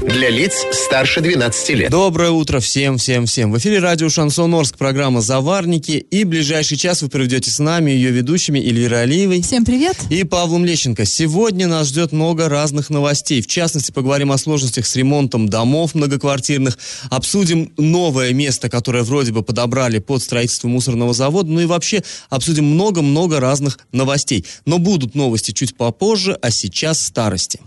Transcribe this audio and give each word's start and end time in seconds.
Для 0.00 0.30
лиц 0.30 0.54
старше 0.72 1.20
12 1.20 1.70
лет. 1.76 1.90
Доброе 1.90 2.30
утро 2.30 2.58
всем, 2.60 2.96
всем, 2.96 3.26
всем. 3.26 3.52
В 3.52 3.58
эфире 3.58 3.80
радио 3.80 4.08
Шансон 4.08 4.54
Орск, 4.54 4.78
программа 4.78 5.20
«Заварники». 5.20 5.92
И 5.92 6.24
ближайший 6.24 6.78
час 6.78 7.02
вы 7.02 7.10
проведете 7.10 7.50
с 7.50 7.58
нами, 7.58 7.90
ее 7.90 8.10
ведущими 8.10 8.58
Эльвирой 8.58 9.02
Алиевой. 9.02 9.42
Всем 9.42 9.62
привет. 9.62 9.98
И 10.08 10.24
Павлом 10.24 10.64
Лещенко. 10.64 11.04
Сегодня 11.04 11.68
нас 11.68 11.88
ждет 11.88 12.12
много 12.12 12.48
разных 12.48 12.88
новостей. 12.88 13.42
В 13.42 13.46
частности, 13.46 13.92
поговорим 13.92 14.32
о 14.32 14.38
сложностях 14.38 14.86
с 14.86 14.96
ремонтом 14.96 15.50
домов 15.50 15.94
многоквартирных. 15.94 16.78
Обсудим 17.10 17.70
новое 17.76 18.32
место, 18.32 18.70
которое 18.70 19.02
вроде 19.02 19.32
бы 19.32 19.42
подобрали 19.42 19.98
под 19.98 20.22
строительство 20.22 20.68
мусорного 20.68 21.12
завода. 21.12 21.50
Ну 21.50 21.60
и 21.60 21.66
вообще 21.66 22.02
обсудим 22.30 22.64
много-много 22.64 23.38
разных 23.38 23.78
новостей. 23.92 24.46
Но 24.64 24.78
будут 24.78 25.14
новости 25.14 25.50
чуть 25.50 25.76
попозже, 25.76 26.38
а 26.40 26.50
сейчас 26.50 27.04
старости. 27.04 27.60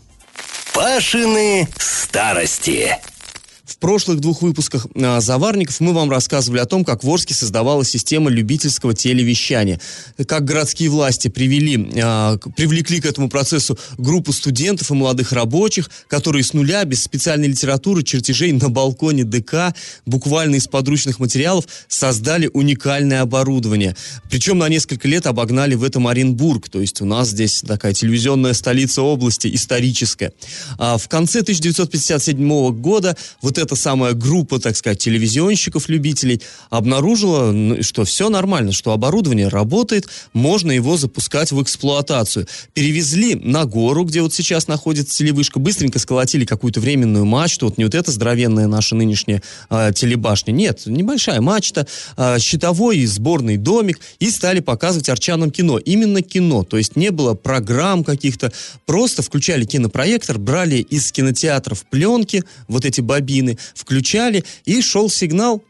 Пашины 0.73 1.67
старости. 1.77 2.97
Прошлых 3.83 4.21
двух 4.21 4.41
выпусках 4.41 4.87
а, 4.95 5.19
«Заварников» 5.19 5.81
мы 5.81 5.91
вам 5.91 6.09
рассказывали 6.09 6.61
о 6.61 6.65
том, 6.65 6.85
как 6.85 7.03
в 7.03 7.09
Орске 7.09 7.33
создавалась 7.33 7.89
система 7.89 8.29
любительского 8.29 8.93
телевещания, 8.93 9.77
как 10.25 10.45
городские 10.45 10.89
власти 10.89 11.27
привели, 11.27 11.91
а, 12.01 12.37
привлекли 12.55 13.01
к 13.01 13.05
этому 13.05 13.27
процессу 13.27 13.77
группу 13.97 14.31
студентов 14.31 14.89
и 14.89 14.93
молодых 14.93 15.33
рабочих, 15.33 15.91
которые 16.07 16.45
с 16.45 16.53
нуля, 16.53 16.85
без 16.85 17.03
специальной 17.03 17.49
литературы, 17.49 18.03
чертежей 18.03 18.53
на 18.53 18.69
балконе 18.69 19.25
ДК, 19.25 19.75
буквально 20.05 20.55
из 20.55 20.67
подручных 20.67 21.19
материалов, 21.19 21.65
создали 21.89 22.49
уникальное 22.53 23.19
оборудование. 23.19 23.97
Причем 24.29 24.59
на 24.59 24.69
несколько 24.69 25.09
лет 25.09 25.27
обогнали 25.27 25.75
в 25.75 25.83
этом 25.83 26.07
Оренбург, 26.07 26.69
то 26.69 26.79
есть 26.79 27.01
у 27.01 27.05
нас 27.05 27.31
здесь 27.31 27.61
такая 27.67 27.91
телевизионная 27.91 28.53
столица 28.53 29.01
области, 29.01 29.53
историческая. 29.53 30.31
А 30.77 30.97
в 30.97 31.09
конце 31.09 31.41
1957 31.41 32.71
года 32.79 33.17
вот 33.41 33.57
вот 33.57 33.72
эта 33.73 33.81
самая 33.81 34.13
группа, 34.13 34.59
так 34.59 34.75
сказать, 34.75 34.99
телевизионщиков-любителей 34.99 36.41
обнаружила, 36.69 37.81
что 37.81 38.05
все 38.05 38.29
нормально, 38.29 38.71
что 38.71 38.91
оборудование 38.91 39.47
работает, 39.47 40.07
можно 40.33 40.71
его 40.71 40.95
запускать 40.97 41.51
в 41.51 41.61
эксплуатацию. 41.61 42.47
Перевезли 42.73 43.35
на 43.35 43.65
гору, 43.65 44.03
где 44.03 44.21
вот 44.21 44.33
сейчас 44.33 44.67
находится 44.67 45.17
телевышка, 45.17 45.59
быстренько 45.59 45.99
сколотили 45.99 46.45
какую-то 46.45 46.79
временную 46.79 47.25
мачту, 47.25 47.65
вот 47.65 47.77
не 47.77 47.85
вот 47.85 47.95
эта 47.95 48.11
здоровенная 48.11 48.67
наша 48.67 48.95
нынешняя 48.95 49.41
э, 49.69 49.91
телебашня, 49.95 50.51
нет, 50.51 50.83
небольшая 50.85 51.41
мачта, 51.41 51.87
э, 52.17 52.37
щитовой 52.39 53.03
сборный 53.05 53.57
домик, 53.57 53.99
и 54.19 54.29
стали 54.29 54.59
показывать 54.59 55.09
арчанам 55.09 55.49
кино. 55.49 55.79
Именно 55.79 56.21
кино, 56.21 56.63
то 56.63 56.77
есть 56.77 56.95
не 56.95 57.09
было 57.09 57.33
программ 57.33 58.03
каких-то, 58.03 58.51
просто 58.85 59.23
включали 59.23 59.65
кинопроектор, 59.65 60.37
брали 60.37 60.75
из 60.75 61.11
кинотеатров 61.11 61.85
пленки, 61.85 62.43
вот 62.67 62.85
эти 62.85 63.01
бобины, 63.01 63.57
включали, 63.73 64.43
и 64.65 64.81
шел 64.81 65.09
сигнал 65.09 65.63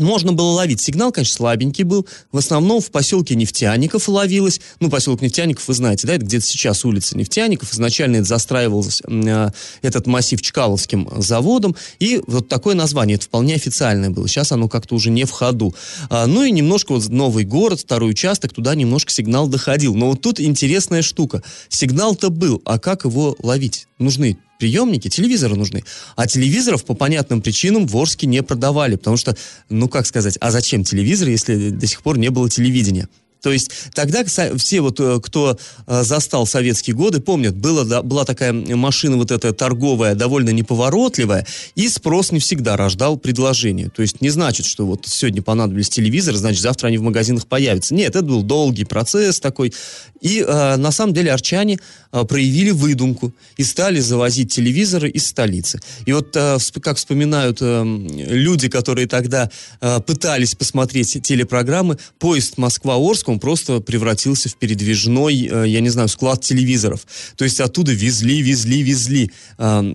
можно 0.00 0.32
было 0.32 0.52
ловить. 0.52 0.80
Сигнал, 0.80 1.12
конечно, 1.12 1.36
слабенький 1.36 1.84
был. 1.84 2.06
В 2.32 2.38
основном 2.38 2.80
в 2.80 2.90
поселке 2.90 3.34
Нефтяников 3.34 4.08
ловилось. 4.08 4.60
Ну, 4.80 4.88
поселок 4.88 5.20
Нефтяников, 5.20 5.68
вы 5.68 5.74
знаете, 5.74 6.06
да, 6.06 6.14
это 6.14 6.24
где-то 6.24 6.46
сейчас 6.46 6.84
улица 6.84 7.16
Нефтяников. 7.16 7.72
Изначально 7.72 8.16
это 8.16 8.24
застраивался 8.24 9.04
э, 9.06 9.50
этот 9.82 10.06
массив 10.06 10.40
Чкаловским 10.40 11.08
заводом. 11.16 11.76
И 11.98 12.22
вот 12.26 12.48
такое 12.48 12.74
название, 12.74 13.16
это 13.16 13.26
вполне 13.26 13.54
официальное 13.54 14.10
было. 14.10 14.26
Сейчас 14.26 14.52
оно 14.52 14.68
как-то 14.68 14.94
уже 14.94 15.10
не 15.10 15.24
в 15.24 15.30
ходу. 15.30 15.74
А, 16.08 16.26
ну 16.26 16.44
и 16.44 16.50
немножко 16.50 16.92
вот 16.92 17.08
новый 17.08 17.44
город, 17.44 17.80
второй 17.80 18.10
участок, 18.10 18.54
туда 18.54 18.74
немножко 18.74 19.12
сигнал 19.12 19.48
доходил. 19.48 19.94
Но 19.94 20.08
вот 20.10 20.22
тут 20.22 20.40
интересная 20.40 21.02
штука. 21.02 21.42
Сигнал-то 21.68 22.30
был, 22.30 22.62
а 22.64 22.78
как 22.78 23.04
его 23.04 23.36
ловить? 23.42 23.86
Нужны 24.00 24.38
приемники, 24.58 25.08
телевизоры 25.08 25.56
нужны. 25.56 25.84
А 26.16 26.26
телевизоров 26.26 26.84
по 26.84 26.94
понятным 26.94 27.42
причинам 27.42 27.86
в 27.86 27.96
Орске 27.96 28.26
не 28.26 28.42
продавали, 28.42 28.96
потому 28.96 29.18
что, 29.18 29.36
ну 29.68 29.88
как 29.88 30.06
сказать, 30.06 30.38
а 30.40 30.50
зачем 30.50 30.84
телевизор, 30.84 31.28
если 31.28 31.68
до 31.68 31.86
сих 31.86 32.02
пор 32.02 32.18
не 32.18 32.30
было 32.30 32.48
телевидения? 32.48 33.08
То 33.42 33.52
есть 33.52 33.70
тогда 33.94 34.24
все 34.24 34.80
вот, 34.80 35.00
э, 35.00 35.20
кто 35.22 35.58
э, 35.86 36.02
застал 36.02 36.46
советские 36.46 36.94
годы, 36.94 37.20
помнят, 37.20 37.56
была, 37.56 38.02
была 38.02 38.24
такая 38.24 38.52
машина 38.52 39.16
вот 39.16 39.30
эта 39.30 39.52
торговая, 39.52 40.14
довольно 40.14 40.50
неповоротливая, 40.50 41.46
и 41.74 41.88
спрос 41.88 42.32
не 42.32 42.40
всегда 42.40 42.76
рождал 42.76 43.16
предложение. 43.16 43.88
То 43.88 44.02
есть 44.02 44.20
не 44.20 44.30
значит, 44.30 44.66
что 44.66 44.86
вот 44.86 45.06
сегодня 45.06 45.42
понадобились 45.42 45.88
телевизоры, 45.88 46.36
значит 46.36 46.60
завтра 46.60 46.88
они 46.88 46.98
в 46.98 47.02
магазинах 47.02 47.46
появятся. 47.46 47.94
Нет, 47.94 48.10
это 48.10 48.22
был 48.22 48.42
долгий 48.42 48.84
процесс 48.84 49.40
такой. 49.40 49.72
И 50.20 50.44
э, 50.46 50.76
на 50.76 50.90
самом 50.90 51.14
деле 51.14 51.32
арчане 51.32 51.78
э, 52.12 52.24
проявили 52.24 52.70
выдумку 52.70 53.32
и 53.56 53.64
стали 53.64 54.00
завозить 54.00 54.52
телевизоры 54.52 55.08
из 55.08 55.26
столицы. 55.26 55.80
И 56.04 56.12
вот 56.12 56.36
э, 56.36 56.58
как 56.82 56.98
вспоминают 56.98 57.58
э, 57.62 57.82
люди, 57.84 58.68
которые 58.68 59.06
тогда 59.06 59.50
э, 59.80 60.00
пытались 60.00 60.54
посмотреть 60.54 61.22
телепрограммы, 61.22 61.96
поезд 62.18 62.58
Москва-Орск, 62.58 63.29
он 63.30 63.40
просто 63.40 63.80
превратился 63.80 64.48
в 64.48 64.56
передвижной, 64.56 65.48
э, 65.50 65.68
я 65.68 65.80
не 65.80 65.88
знаю, 65.88 66.08
склад 66.08 66.42
телевизоров. 66.42 67.06
То 67.36 67.44
есть 67.44 67.60
оттуда 67.60 67.92
везли, 67.92 68.42
везли, 68.42 68.82
везли 68.82 69.30
э, 69.58 69.94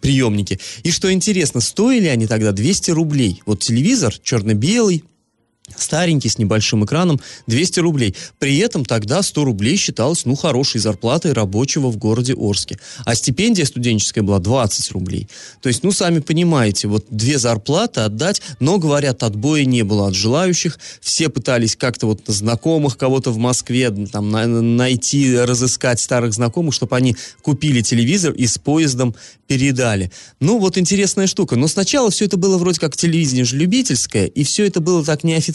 приемники. 0.00 0.58
И 0.82 0.90
что 0.90 1.12
интересно, 1.12 1.60
стоили 1.60 2.06
они 2.06 2.26
тогда 2.26 2.52
200 2.52 2.90
рублей. 2.90 3.42
Вот 3.46 3.60
телевизор 3.60 4.14
черно-белый, 4.22 5.04
старенький, 5.76 6.28
с 6.28 6.38
небольшим 6.38 6.84
экраном, 6.84 7.20
200 7.46 7.80
рублей. 7.80 8.14
При 8.38 8.58
этом 8.58 8.84
тогда 8.84 9.22
100 9.22 9.44
рублей 9.44 9.76
считалось, 9.76 10.24
ну, 10.24 10.34
хорошей 10.34 10.80
зарплатой 10.80 11.32
рабочего 11.32 11.88
в 11.88 11.96
городе 11.96 12.34
Орске. 12.34 12.78
А 13.04 13.14
стипендия 13.14 13.64
студенческая 13.64 14.22
была 14.22 14.38
20 14.38 14.90
рублей. 14.92 15.28
То 15.60 15.68
есть, 15.68 15.82
ну, 15.82 15.92
сами 15.92 16.20
понимаете, 16.20 16.88
вот 16.88 17.06
две 17.10 17.38
зарплаты 17.38 18.00
отдать, 18.00 18.42
но, 18.60 18.78
говорят, 18.78 19.22
отбоя 19.22 19.64
не 19.64 19.82
было 19.82 20.08
от 20.08 20.14
желающих. 20.14 20.78
Все 21.00 21.28
пытались 21.28 21.76
как-то 21.76 22.06
вот 22.06 22.22
знакомых 22.26 22.96
кого-то 22.96 23.30
в 23.30 23.38
Москве 23.38 23.90
там 23.90 24.30
найти, 24.76 25.36
разыскать 25.36 26.00
старых 26.00 26.32
знакомых, 26.32 26.74
чтобы 26.74 26.96
они 26.96 27.16
купили 27.42 27.80
телевизор 27.80 28.32
и 28.32 28.46
с 28.46 28.58
поездом 28.58 29.14
передали. 29.46 30.10
Ну, 30.40 30.58
вот 30.58 30.78
интересная 30.78 31.26
штука. 31.26 31.56
Но 31.56 31.68
сначала 31.68 32.10
все 32.10 32.24
это 32.24 32.36
было 32.36 32.56
вроде 32.56 32.80
как 32.80 32.96
телевидение 32.96 33.44
же 33.44 33.56
любительское, 33.56 34.26
и 34.26 34.44
все 34.44 34.66
это 34.66 34.80
было 34.80 35.04
так 35.04 35.24
неофициально, 35.24 35.52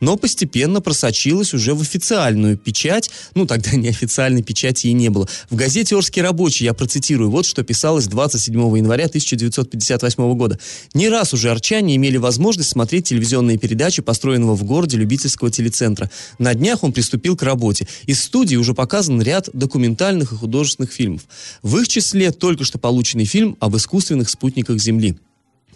но 0.00 0.16
постепенно 0.16 0.80
просочилось 0.80 1.54
уже 1.54 1.74
в 1.74 1.82
официальную 1.82 2.56
печать. 2.56 3.10
Ну, 3.34 3.46
тогда 3.46 3.70
неофициальной 3.76 4.42
печати 4.42 4.86
и 4.86 4.92
не 4.92 5.08
было. 5.08 5.28
В 5.50 5.56
газете 5.56 5.96
«Орский 5.96 6.22
рабочий», 6.22 6.64
я 6.64 6.74
процитирую, 6.74 7.30
вот 7.30 7.46
что 7.46 7.62
писалось 7.62 8.06
27 8.06 8.54
января 8.76 9.06
1958 9.06 10.34
года. 10.34 10.58
Не 10.94 11.08
раз 11.08 11.34
уже 11.34 11.50
арчане 11.50 11.96
имели 11.96 12.16
возможность 12.16 12.70
смотреть 12.70 13.08
телевизионные 13.08 13.58
передачи 13.58 14.02
построенного 14.02 14.54
в 14.54 14.64
городе 14.64 14.96
любительского 14.96 15.50
телецентра. 15.50 16.10
На 16.38 16.54
днях 16.54 16.82
он 16.82 16.92
приступил 16.92 17.36
к 17.36 17.42
работе. 17.42 17.86
Из 18.06 18.22
студии 18.22 18.56
уже 18.56 18.74
показан 18.74 19.20
ряд 19.22 19.48
документальных 19.52 20.32
и 20.32 20.36
художественных 20.36 20.92
фильмов. 20.92 21.22
В 21.62 21.76
их 21.78 21.88
числе 21.88 22.30
только 22.30 22.64
что 22.64 22.78
полученный 22.78 23.24
фильм 23.24 23.56
об 23.60 23.76
искусственных 23.76 24.30
спутниках 24.30 24.78
Земли. 24.78 25.16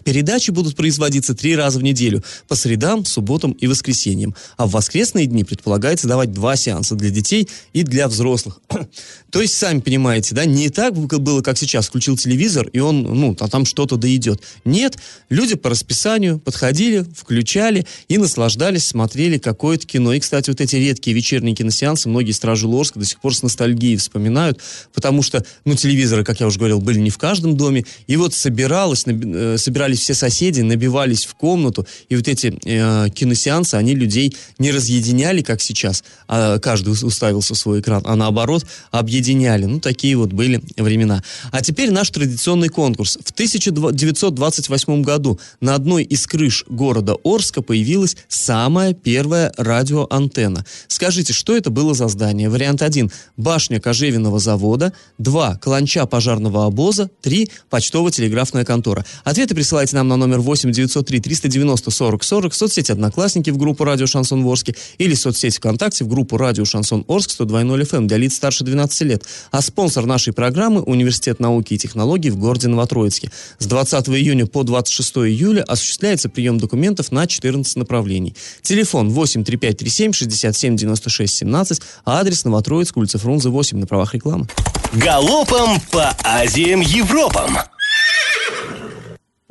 Передачи 0.05 0.51
будут 0.51 0.77
производиться 0.77 1.35
три 1.35 1.57
раза 1.57 1.79
в 1.79 1.83
неделю, 1.83 2.23
по 2.49 2.55
средам, 2.55 3.05
субботам 3.05 3.53
и 3.53 3.67
воскресеньям. 3.67 4.35
А 4.57 4.67
в 4.67 4.71
воскресные 4.71 5.27
дни 5.27 5.45
предполагается 5.45 6.07
давать 6.07 6.33
два 6.33 6.57
сеанса 6.57 6.95
для 6.95 7.11
детей 7.11 7.49
и 7.73 7.83
для 7.83 8.09
взрослых. 8.09 8.61
То 9.31 9.43
есть, 9.43 9.55
сами 9.55 9.81
понимаете, 9.81 10.35
да, 10.35 10.45
не 10.45 10.71
так 10.71 10.95
было, 10.95 11.43
как 11.43 11.59
сейчас. 11.59 11.89
Включил 11.89 12.17
телевизор, 12.17 12.69
и 12.69 12.79
он, 12.79 13.03
ну, 13.03 13.37
а 13.41 13.49
там 13.49 13.65
что-то 13.65 13.97
да 13.97 14.09
идет. 14.15 14.41
Нет, 14.65 14.97
люди 15.29 15.57
по 15.57 15.71
расписанию 15.71 16.39
подходили, 16.39 17.05
включали 17.17 17.87
и 18.09 18.19
наслаждались, 18.19 18.87
смотрели 18.87 19.39
какое-то 19.39 19.87
кино. 19.87 20.13
И, 20.13 20.21
кстати, 20.21 20.51
вот 20.51 20.61
эти 20.61 20.77
редкие 20.77 21.15
вечерние 21.15 21.55
киносеансы 21.55 22.09
многие 22.09 22.33
стражи 22.33 22.67
Лорска 22.67 22.99
до 22.99 23.05
сих 23.05 23.21
пор 23.21 23.35
с 23.35 23.43
ностальгией 23.43 23.97
вспоминают, 23.97 24.61
потому 24.95 25.23
что, 25.23 25.45
ну, 25.65 25.75
телевизоры, 25.75 26.25
как 26.25 26.41
я 26.41 26.47
уже 26.47 26.59
говорил, 26.59 26.81
были 26.81 26.99
не 26.99 27.11
в 27.11 27.19
каждом 27.19 27.57
доме. 27.57 27.85
И 28.07 28.17
вот 28.17 28.35
собиралось, 28.35 29.05
э, 29.07 29.57
собирались 29.87 30.01
все 30.01 30.15
соседи, 30.15 30.61
набивались 30.63 31.27
в 31.27 31.35
комнату, 31.35 31.87
и 32.09 32.17
вот 32.17 32.29
эти 32.29 32.59
э, 32.65 33.09
киносеансы, 33.11 33.77
они 33.77 33.95
людей 33.95 34.37
не 34.59 34.73
разъединяли, 34.73 35.43
как 35.43 35.61
сейчас, 35.61 36.03
а 36.29 36.59
каждый 36.59 36.91
уставился 36.91 37.55
в 37.55 37.59
свой 37.59 37.81
экран, 37.81 38.03
а 38.05 38.17
наоборот 38.17 38.67
объединяли. 38.91 39.67
Ну, 39.67 39.81
такие 39.81 40.17
вот 40.17 40.33
были 40.33 40.61
времена. 40.77 41.23
А 41.53 41.63
теперь 41.63 41.91
наш 41.91 42.11
традиционный 42.11 42.69
конкурс. 42.69 43.19
В 43.25 43.31
1928 43.31 45.03
году 45.03 45.39
на 45.61 45.75
одной 45.75 46.03
из 46.03 46.27
крыш 46.27 46.65
города 46.69 47.17
Орска 47.25 47.63
появилась 47.63 48.17
самая 48.29 48.93
первая 48.93 49.53
радиоантенна. 49.57 50.65
Скажите, 50.89 51.33
что 51.33 51.57
это 51.57 51.71
было 51.71 51.95
за 51.95 52.09
здание? 52.09 52.49
Вариант 52.49 52.83
1– 52.83 53.11
башня 53.37 53.81
кожевенного 53.81 54.39
завода, 54.39 54.93
2– 55.19 55.57
каланча 55.63 56.07
пожарного 56.07 56.67
обоза, 56.67 57.09
3– 57.23 57.51
почтово-телеграфная 57.71 58.65
контора. 58.65 59.05
Ответы 59.25 59.55
присылайте 59.55 59.76
нам 59.93 60.09
на 60.09 60.17
номер 60.17 60.41
8 60.41 60.73
903 60.73 61.21
390 61.21 61.91
40 61.91 62.25
40 62.25 62.53
в 62.53 62.57
соцсети 62.57 62.93
«Одноклассники» 62.93 63.51
в 63.51 63.59
группу 63.59 63.85
«Радио 63.85 64.07
Шансон 64.07 64.43
Ворске» 64.43 64.75
или 64.97 65.15
в 65.15 65.19
соцсети 65.19 65.59
ВКонтакте 65.59 66.05
в 66.05 66.09
группу 66.09 66.39
«Радио 66.39 66.65
Шансон 66.65 67.05
Орск» 67.09 67.31
102.0 67.39 67.83
FM 67.83 68.07
для 68.07 68.17
лиц 68.17 68.35
старше 68.35 68.65
12 68.65 69.03
лет. 69.03 69.25
А 69.51 69.61
спонсор 69.61 70.07
нашей 70.07 70.33
программы– 70.33 70.81
Университет 70.87 71.41
науки 71.41 71.75
и 71.75 71.79
технологий 71.79 72.31
в 72.31 72.39
городе 72.39 72.69
Новотроицке. 72.69 73.31
С 73.59 73.67
20 73.67 74.09
июня 74.09 74.47
по 74.47 74.63
26 74.63 75.17
июля 75.19 75.63
осуществляется 75.63 76.29
прием 76.29 76.59
документов 76.59 77.13
на 77.13 77.27
14 77.27 77.77
направлений. 77.77 78.35
Телефон 78.63 79.11
8 79.11 79.45
3537 79.45 80.13
67 80.13 80.77
96 80.77 81.35
17, 81.35 81.83
а 82.05 82.21
адрес 82.21 82.45
Новотроицк, 82.45 82.97
улица 82.97 83.19
Фрунзе 83.19 83.51
8 83.51 83.79
на 83.79 83.87
правах 83.87 84.15
рекламы. 84.15 84.47
Галопом 84.95 85.81
по 85.91 86.17
Азиям 86.25 86.81
Европам! 86.81 87.59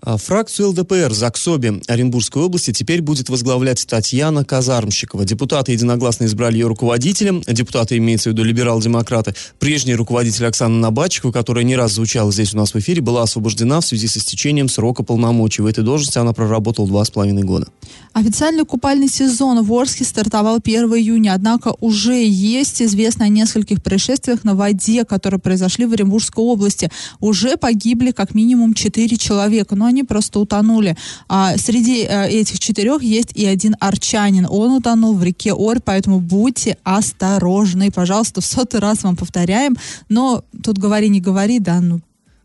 А 0.05 0.17
фракцию 0.17 0.69
ЛДПР 0.69 1.11
ЗАГСОБе 1.11 1.81
Оренбургской 1.87 2.43
области 2.43 2.71
теперь 2.71 3.01
будет 3.01 3.29
возглавлять 3.29 3.87
Татьяна 3.87 4.45
Казармщикова. 4.45 5.25
Депутаты 5.25 5.71
единогласно 5.71 6.25
избрали 6.25 6.59
ее 6.59 6.67
руководителем. 6.67 7.41
Депутаты 7.47 7.97
имеется 7.97 8.29
в 8.29 8.33
виду 8.33 8.43
либерал-демократы. 8.43 9.33
Прежний 9.57 9.95
руководитель 9.95 10.45
Оксана 10.45 10.77
Набатчикова, 10.77 11.31
которая 11.31 11.63
не 11.63 11.75
раз 11.75 11.93
звучала 11.93 12.31
здесь 12.31 12.53
у 12.53 12.57
нас 12.57 12.75
в 12.75 12.77
эфире, 12.77 13.01
была 13.01 13.23
освобождена 13.23 13.81
в 13.81 13.85
связи 13.87 14.05
с 14.05 14.15
истечением 14.17 14.69
срока 14.69 15.01
полномочий. 15.01 15.63
В 15.63 15.65
этой 15.65 15.83
должности 15.83 16.19
она 16.19 16.33
проработала 16.33 16.87
два 16.87 17.03
с 17.03 17.09
половиной 17.09 17.41
года. 17.41 17.67
Официальный 18.13 18.63
купальный 18.63 19.07
сезон 19.07 19.63
в 19.63 19.73
Орске 19.73 20.05
стартовал 20.05 20.59
1 20.63 20.83
июня, 20.93 21.33
однако 21.33 21.73
уже 21.81 22.23
есть 22.23 22.79
известно 22.79 23.25
о 23.25 23.29
нескольких 23.29 23.81
происшествиях 23.81 24.43
на 24.43 24.53
воде, 24.53 25.03
которые 25.03 25.39
произошли 25.39 25.87
в 25.87 25.93
Оренбургской 25.93 26.43
области. 26.43 26.91
Уже 27.19 27.57
погибли 27.57 28.11
как 28.11 28.35
минимум 28.35 28.75
4 28.75 29.17
человека, 29.17 29.75
но 29.75 29.94
они 29.94 29.94
просто 30.03 30.39
утонули. 30.39 30.95
А 31.27 31.57
среди 31.57 32.05
а, 32.05 32.27
этих 32.27 32.59
четырех 32.59 33.01
есть 33.03 33.31
и 33.33 33.45
один 33.45 33.75
арчанин. 33.79 34.47
Он 34.49 34.71
утонул 34.71 35.15
в 35.15 35.23
реке 35.23 35.53
Орь, 35.53 35.79
поэтому 35.83 36.19
будьте 36.19 36.77
осторожны. 36.83 37.91
Пожалуйста, 37.91 38.41
в 38.41 38.45
сотый 38.45 38.79
раз 38.79 39.03
вам 39.03 39.15
повторяем. 39.15 39.75
Но 40.09 40.43
тут 40.63 40.77
говори, 40.77 41.09
не 41.09 41.21
говори, 41.21 41.59
да, 41.59 41.79
ну 41.81 42.01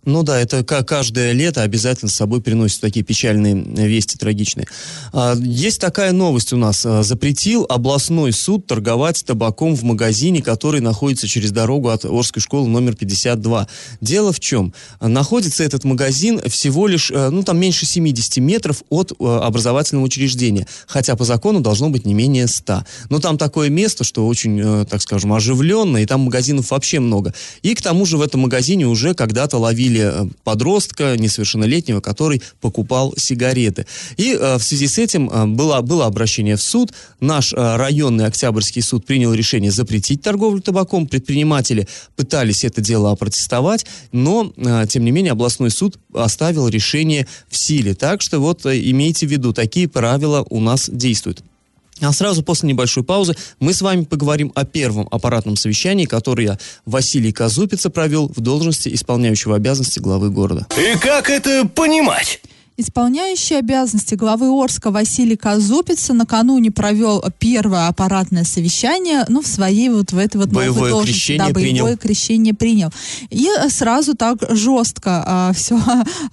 ну 0.06 0.23
да, 0.23 0.41
это 0.41 0.64
каждое 0.64 1.32
лето 1.32 1.62
обязательно 1.62 2.11
с 2.11 2.14
собой 2.14 2.41
приносит 2.41 2.81
такие 2.81 3.05
печальные 3.05 3.55
э, 3.55 3.87
вести, 3.87 4.17
трагичные. 4.17 4.67
А, 5.12 5.35
есть 5.37 5.79
такая 5.79 6.12
новость 6.12 6.55
у 6.55 6.56
нас. 6.56 6.87
А, 6.87 7.02
запретил 7.02 7.67
областной 7.69 8.32
суд 8.32 8.67
торговать 8.67 9.23
табаком 9.26 9.76
в 9.76 9.82
магазине, 9.82 10.41
который 10.41 10.81
находится 10.81 11.29
через 11.29 11.50
дорогу 11.50 11.91
от 11.91 12.06
Орской 12.06 12.41
школы 12.41 12.67
номер 12.69 12.97
52. 12.97 13.69
Дело 14.00 14.32
в 14.32 14.41
чем? 14.41 14.73
Находится 15.02 15.64
этот 15.64 15.85
магазин 15.85 16.41
всего 16.49 16.87
лишь, 16.87 17.11
э, 17.11 17.29
ну 17.29 17.43
там 17.43 17.58
меньше 17.58 17.85
70 17.85 18.38
метров 18.38 18.82
от 18.88 19.12
э, 19.12 19.25
образовательного 19.25 20.06
учреждения. 20.06 20.67
Хотя 20.87 21.14
по 21.14 21.25
закону 21.25 21.61
должно 21.61 21.91
быть 21.91 22.06
не 22.06 22.14
менее 22.14 22.46
100. 22.46 22.85
Но 23.11 23.19
там 23.19 23.37
такое 23.37 23.69
место, 23.69 24.05
что 24.05 24.26
очень, 24.26 24.87
так 24.87 25.03
скажем, 25.03 25.35
оживленное, 25.35 26.03
и 26.03 26.06
там 26.06 26.23
магазинов 26.23 26.70
вообще 26.70 27.00
много. 27.00 27.35
И 27.61 27.75
к 27.75 27.82
тому 27.82 28.06
же 28.06 28.17
в 28.17 28.23
этом 28.23 28.41
магазине 28.41 28.87
уже 28.87 29.12
когда-то 29.12 29.58
ловили 29.58 29.89
ловили 29.90 30.10
э, 30.12 30.28
подростка 30.44 31.16
несовершеннолетнего, 31.16 32.00
который 32.00 32.42
покупал 32.60 33.14
сигареты. 33.16 33.87
И 34.16 34.37
э, 34.38 34.56
в 34.58 34.62
связи 34.62 34.87
с 34.87 34.98
этим 34.98 35.28
э, 35.28 35.46
было, 35.46 35.81
было 35.81 36.06
обращение 36.06 36.56
в 36.56 36.62
суд. 36.62 36.92
Наш 37.20 37.52
районный 37.52 38.26
Октябрьский 38.26 38.82
суд 38.82 39.04
принял 39.06 39.34
решение 39.34 39.70
запретить 39.70 40.22
торговлю 40.22 40.60
табаком. 40.60 41.06
Предприниматели 41.06 41.87
пытались 42.16 42.64
это 42.64 42.81
дело 42.81 43.10
опротестовать, 43.10 43.87
но, 44.12 44.52
тем 44.88 45.04
не 45.04 45.10
менее, 45.10 45.32
областной 45.32 45.70
суд 45.70 45.98
оставил 46.14 46.69
решение 46.69 47.26
в 47.48 47.56
силе. 47.56 47.94
Так 47.94 48.22
что 48.22 48.38
вот 48.38 48.64
имейте 48.66 49.26
в 49.26 49.31
виду, 49.31 49.52
такие 49.52 49.88
правила 49.88 50.46
у 50.48 50.60
нас 50.60 50.88
действуют. 50.90 51.43
А 52.00 52.12
сразу 52.12 52.43
после 52.43 52.69
небольшой 52.69 53.05
паузы 53.05 53.37
мы 53.58 53.75
с 53.75 53.82
вами 53.82 54.05
поговорим 54.05 54.52
о 54.55 54.64
первом 54.64 55.08
аппаратном 55.11 55.56
совещании, 55.56 56.06
которое 56.06 56.58
Василий 56.87 57.32
Казупица 57.32 57.91
провел 57.91 58.29
в 58.35 58.41
должности 58.41 58.93
исполняющего 58.93 59.56
обязанности 59.56 59.99
главы 59.99 60.31
города. 60.31 60.67
И 60.76 60.99
как 60.99 61.31
это 61.31 61.67
понимать? 61.67 62.41
Исполняющий 62.81 63.56
обязанности 63.56 64.15
главы 64.15 64.49
Орска 64.49 64.91
Василий 64.91 65.37
Казупица 65.37 66.15
накануне 66.15 66.71
провел 66.71 67.23
первое 67.38 67.88
аппаратное 67.88 68.44
совещание, 68.44 69.27
ну, 69.29 69.43
в 69.43 69.47
своей 69.47 69.91
вот 69.91 70.12
в 70.12 70.17
этой 70.17 70.38
вот 70.38 70.49
боевое 70.49 70.77
новой 70.77 70.91
должности. 70.91 71.21
Крещение 71.21 71.47
да, 71.49 71.53
боевое 71.53 71.82
принял. 71.82 71.99
крещение 71.99 72.55
принял. 72.55 72.91
И 73.29 73.47
сразу 73.69 74.15
так 74.15 74.38
жестко 74.49 75.23
а, 75.27 75.53
все 75.55 75.79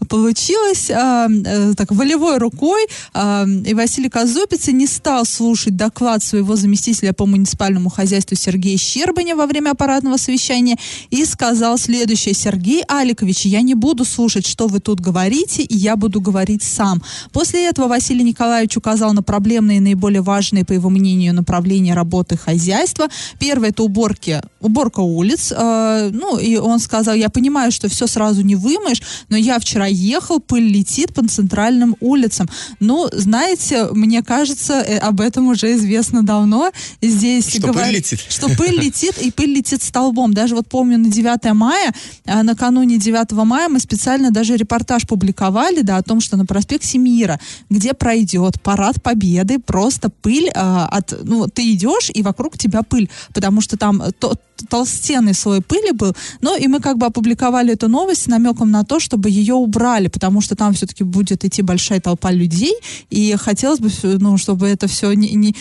получилось, 0.07 0.89
а, 0.89 1.27
а, 1.27 1.73
так 1.75 1.91
волевой 1.91 2.37
рукой, 2.37 2.87
а, 3.13 3.45
и 3.45 3.73
Василий 3.73 4.09
Казупица 4.09 4.71
не 4.71 4.87
стал 4.87 5.25
слушать 5.25 5.75
доклад 5.75 6.23
своего 6.23 6.55
заместителя 6.55 7.11
по 7.11 7.25
муниципальному 7.25 7.89
хозяйству 7.89 8.37
Сергея 8.37 8.77
Щербаня 8.77 9.35
во 9.35 9.47
время 9.47 9.71
аппаратного 9.71 10.15
совещания 10.15 10.77
и 11.09 11.25
сказал 11.25 11.77
следующее. 11.77 12.33
Сергей 12.33 12.83
Аликович, 12.87 13.47
я 13.47 13.61
не 13.61 13.75
буду 13.75 14.05
слушать, 14.05 14.47
что 14.47 14.67
вы 14.67 14.79
тут 14.79 15.01
говорите, 15.01 15.63
и 15.63 15.75
я 15.75 15.97
буду 15.97 16.21
говорить 16.21 16.36
говорить 16.37 16.61
сам. 16.61 17.01
После 17.31 17.67
этого 17.67 17.87
Василий 17.87 18.23
Николаевич 18.23 18.77
указал 18.77 19.13
на 19.13 19.23
проблемные 19.23 19.77
и 19.77 19.79
наиболее 19.79 20.21
важные, 20.21 20.63
по 20.63 20.73
его 20.73 20.89
мнению, 20.89 21.33
направления 21.33 21.95
работы 21.95 22.37
хозяйства. 22.37 23.07
Первое– 23.39 23.69
это 23.71 23.83
уборки, 23.83 24.41
уборка 24.61 24.99
улиц. 24.99 25.51
Э, 25.51 26.11
ну, 26.13 26.37
и 26.37 26.57
он 26.57 26.79
сказал, 26.79 27.15
я 27.15 27.29
понимаю, 27.29 27.71
что 27.71 27.89
все 27.89 28.05
сразу 28.05 28.43
не 28.43 28.55
вымоешь, 28.55 29.01
но 29.29 29.37
я 29.37 29.57
вчера 29.57 29.87
ехал, 29.87 30.39
пыль 30.39 30.67
летит 30.67 31.13
по 31.13 31.27
центральным 31.27 31.95
улицам. 32.01 32.47
Ну, 32.79 33.09
знаете, 33.11 33.87
мне 33.93 34.21
кажется, 34.21 34.73
э, 34.73 34.99
об 34.99 35.21
этом 35.21 35.47
уже 35.47 35.75
известно 35.75 36.23
давно. 36.23 36.71
Здесь 37.01 37.49
что 37.49 37.67
говор... 37.67 37.85
пыль 37.85 37.95
летит? 37.95 38.19
Что 38.29 38.47
пыль 38.49 38.79
летит, 38.79 39.17
и 39.17 39.31
пыль 39.31 39.55
летит 39.55 39.81
столбом. 39.81 40.33
Даже 40.35 40.55
вот 40.55 40.67
помню 40.67 40.99
на 40.99 41.09
9 41.09 41.53
мая, 41.53 41.93
э, 42.25 42.43
накануне 42.43 42.99
9 42.99 43.31
мая 43.43 43.69
мы 43.69 43.79
специально 43.79 44.29
даже 44.29 44.55
репортаж 44.55 45.07
публиковали, 45.07 45.81
да, 45.81 45.97
о 45.97 46.03
том, 46.03 46.21
что 46.27 46.37
на 46.37 46.45
проспекте 46.45 46.97
Мира, 46.97 47.39
где 47.69 47.93
пройдет 47.93 48.61
парад 48.61 49.01
Победы, 49.01 49.59
просто 49.59 50.09
пыль 50.09 50.49
а, 50.53 50.87
от, 50.87 51.13
ну, 51.23 51.47
ты 51.47 51.73
идешь 51.73 52.11
и 52.13 52.21
вокруг 52.21 52.57
тебя 52.57 52.83
пыль, 52.83 53.09
потому 53.33 53.61
что 53.61 53.77
там 53.77 54.03
то, 54.19 54.35
толстенный 54.69 55.33
слой 55.33 55.61
пыли 55.61 55.91
был. 55.91 56.15
Ну, 56.41 56.57
и 56.57 56.67
мы 56.67 56.79
как 56.79 56.97
бы 56.97 57.05
опубликовали 57.05 57.73
эту 57.73 57.87
новость 57.87 58.23
с 58.23 58.27
намеком 58.27 58.71
на 58.71 58.83
то, 58.83 58.99
чтобы 58.99 59.29
ее 59.29 59.53
убрали, 59.53 60.07
потому 60.07 60.41
что 60.41 60.55
там 60.55 60.73
все-таки 60.73 61.03
будет 61.03 61.45
идти 61.45 61.61
большая 61.61 61.99
толпа 61.99 62.31
людей, 62.31 62.73
и 63.09 63.35
хотелось 63.37 63.79
бы, 63.79 63.89
ну, 64.03 64.37
чтобы 64.37 64.67
это 64.67 64.87
все 64.87 65.13
не, 65.13 65.33
не, 65.33 65.55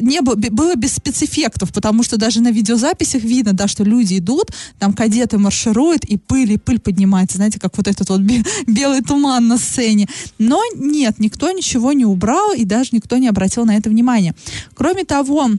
не 0.00 0.20
было, 0.20 0.34
было 0.34 0.74
без 0.74 0.94
спецэффектов, 0.94 1.72
потому 1.72 2.02
что 2.02 2.16
даже 2.16 2.40
на 2.40 2.50
видеозаписях 2.50 3.22
видно, 3.22 3.52
да, 3.52 3.68
что 3.68 3.84
люди 3.84 4.18
идут, 4.18 4.50
там 4.78 4.92
кадеты 4.92 5.38
маршируют, 5.38 6.04
и 6.04 6.16
пыль, 6.16 6.52
и 6.52 6.58
пыль 6.58 6.80
поднимается, 6.80 7.36
знаете, 7.36 7.58
как 7.58 7.76
вот 7.76 7.88
этот 7.88 8.08
вот 8.08 8.20
белый 8.66 9.02
туман 9.02 9.48
на 9.48 9.58
сцене. 9.58 10.08
Но 10.38 10.62
нет, 10.74 11.18
никто 11.18 11.50
ничего 11.50 11.92
не 11.92 12.04
убрал, 12.04 12.52
и 12.52 12.64
даже 12.64 12.90
никто 12.92 13.16
не 13.18 13.28
обратил 13.28 13.64
на 13.64 13.76
это 13.76 13.90
внимание. 13.90 14.34
Кроме 14.74 15.04
того, 15.04 15.50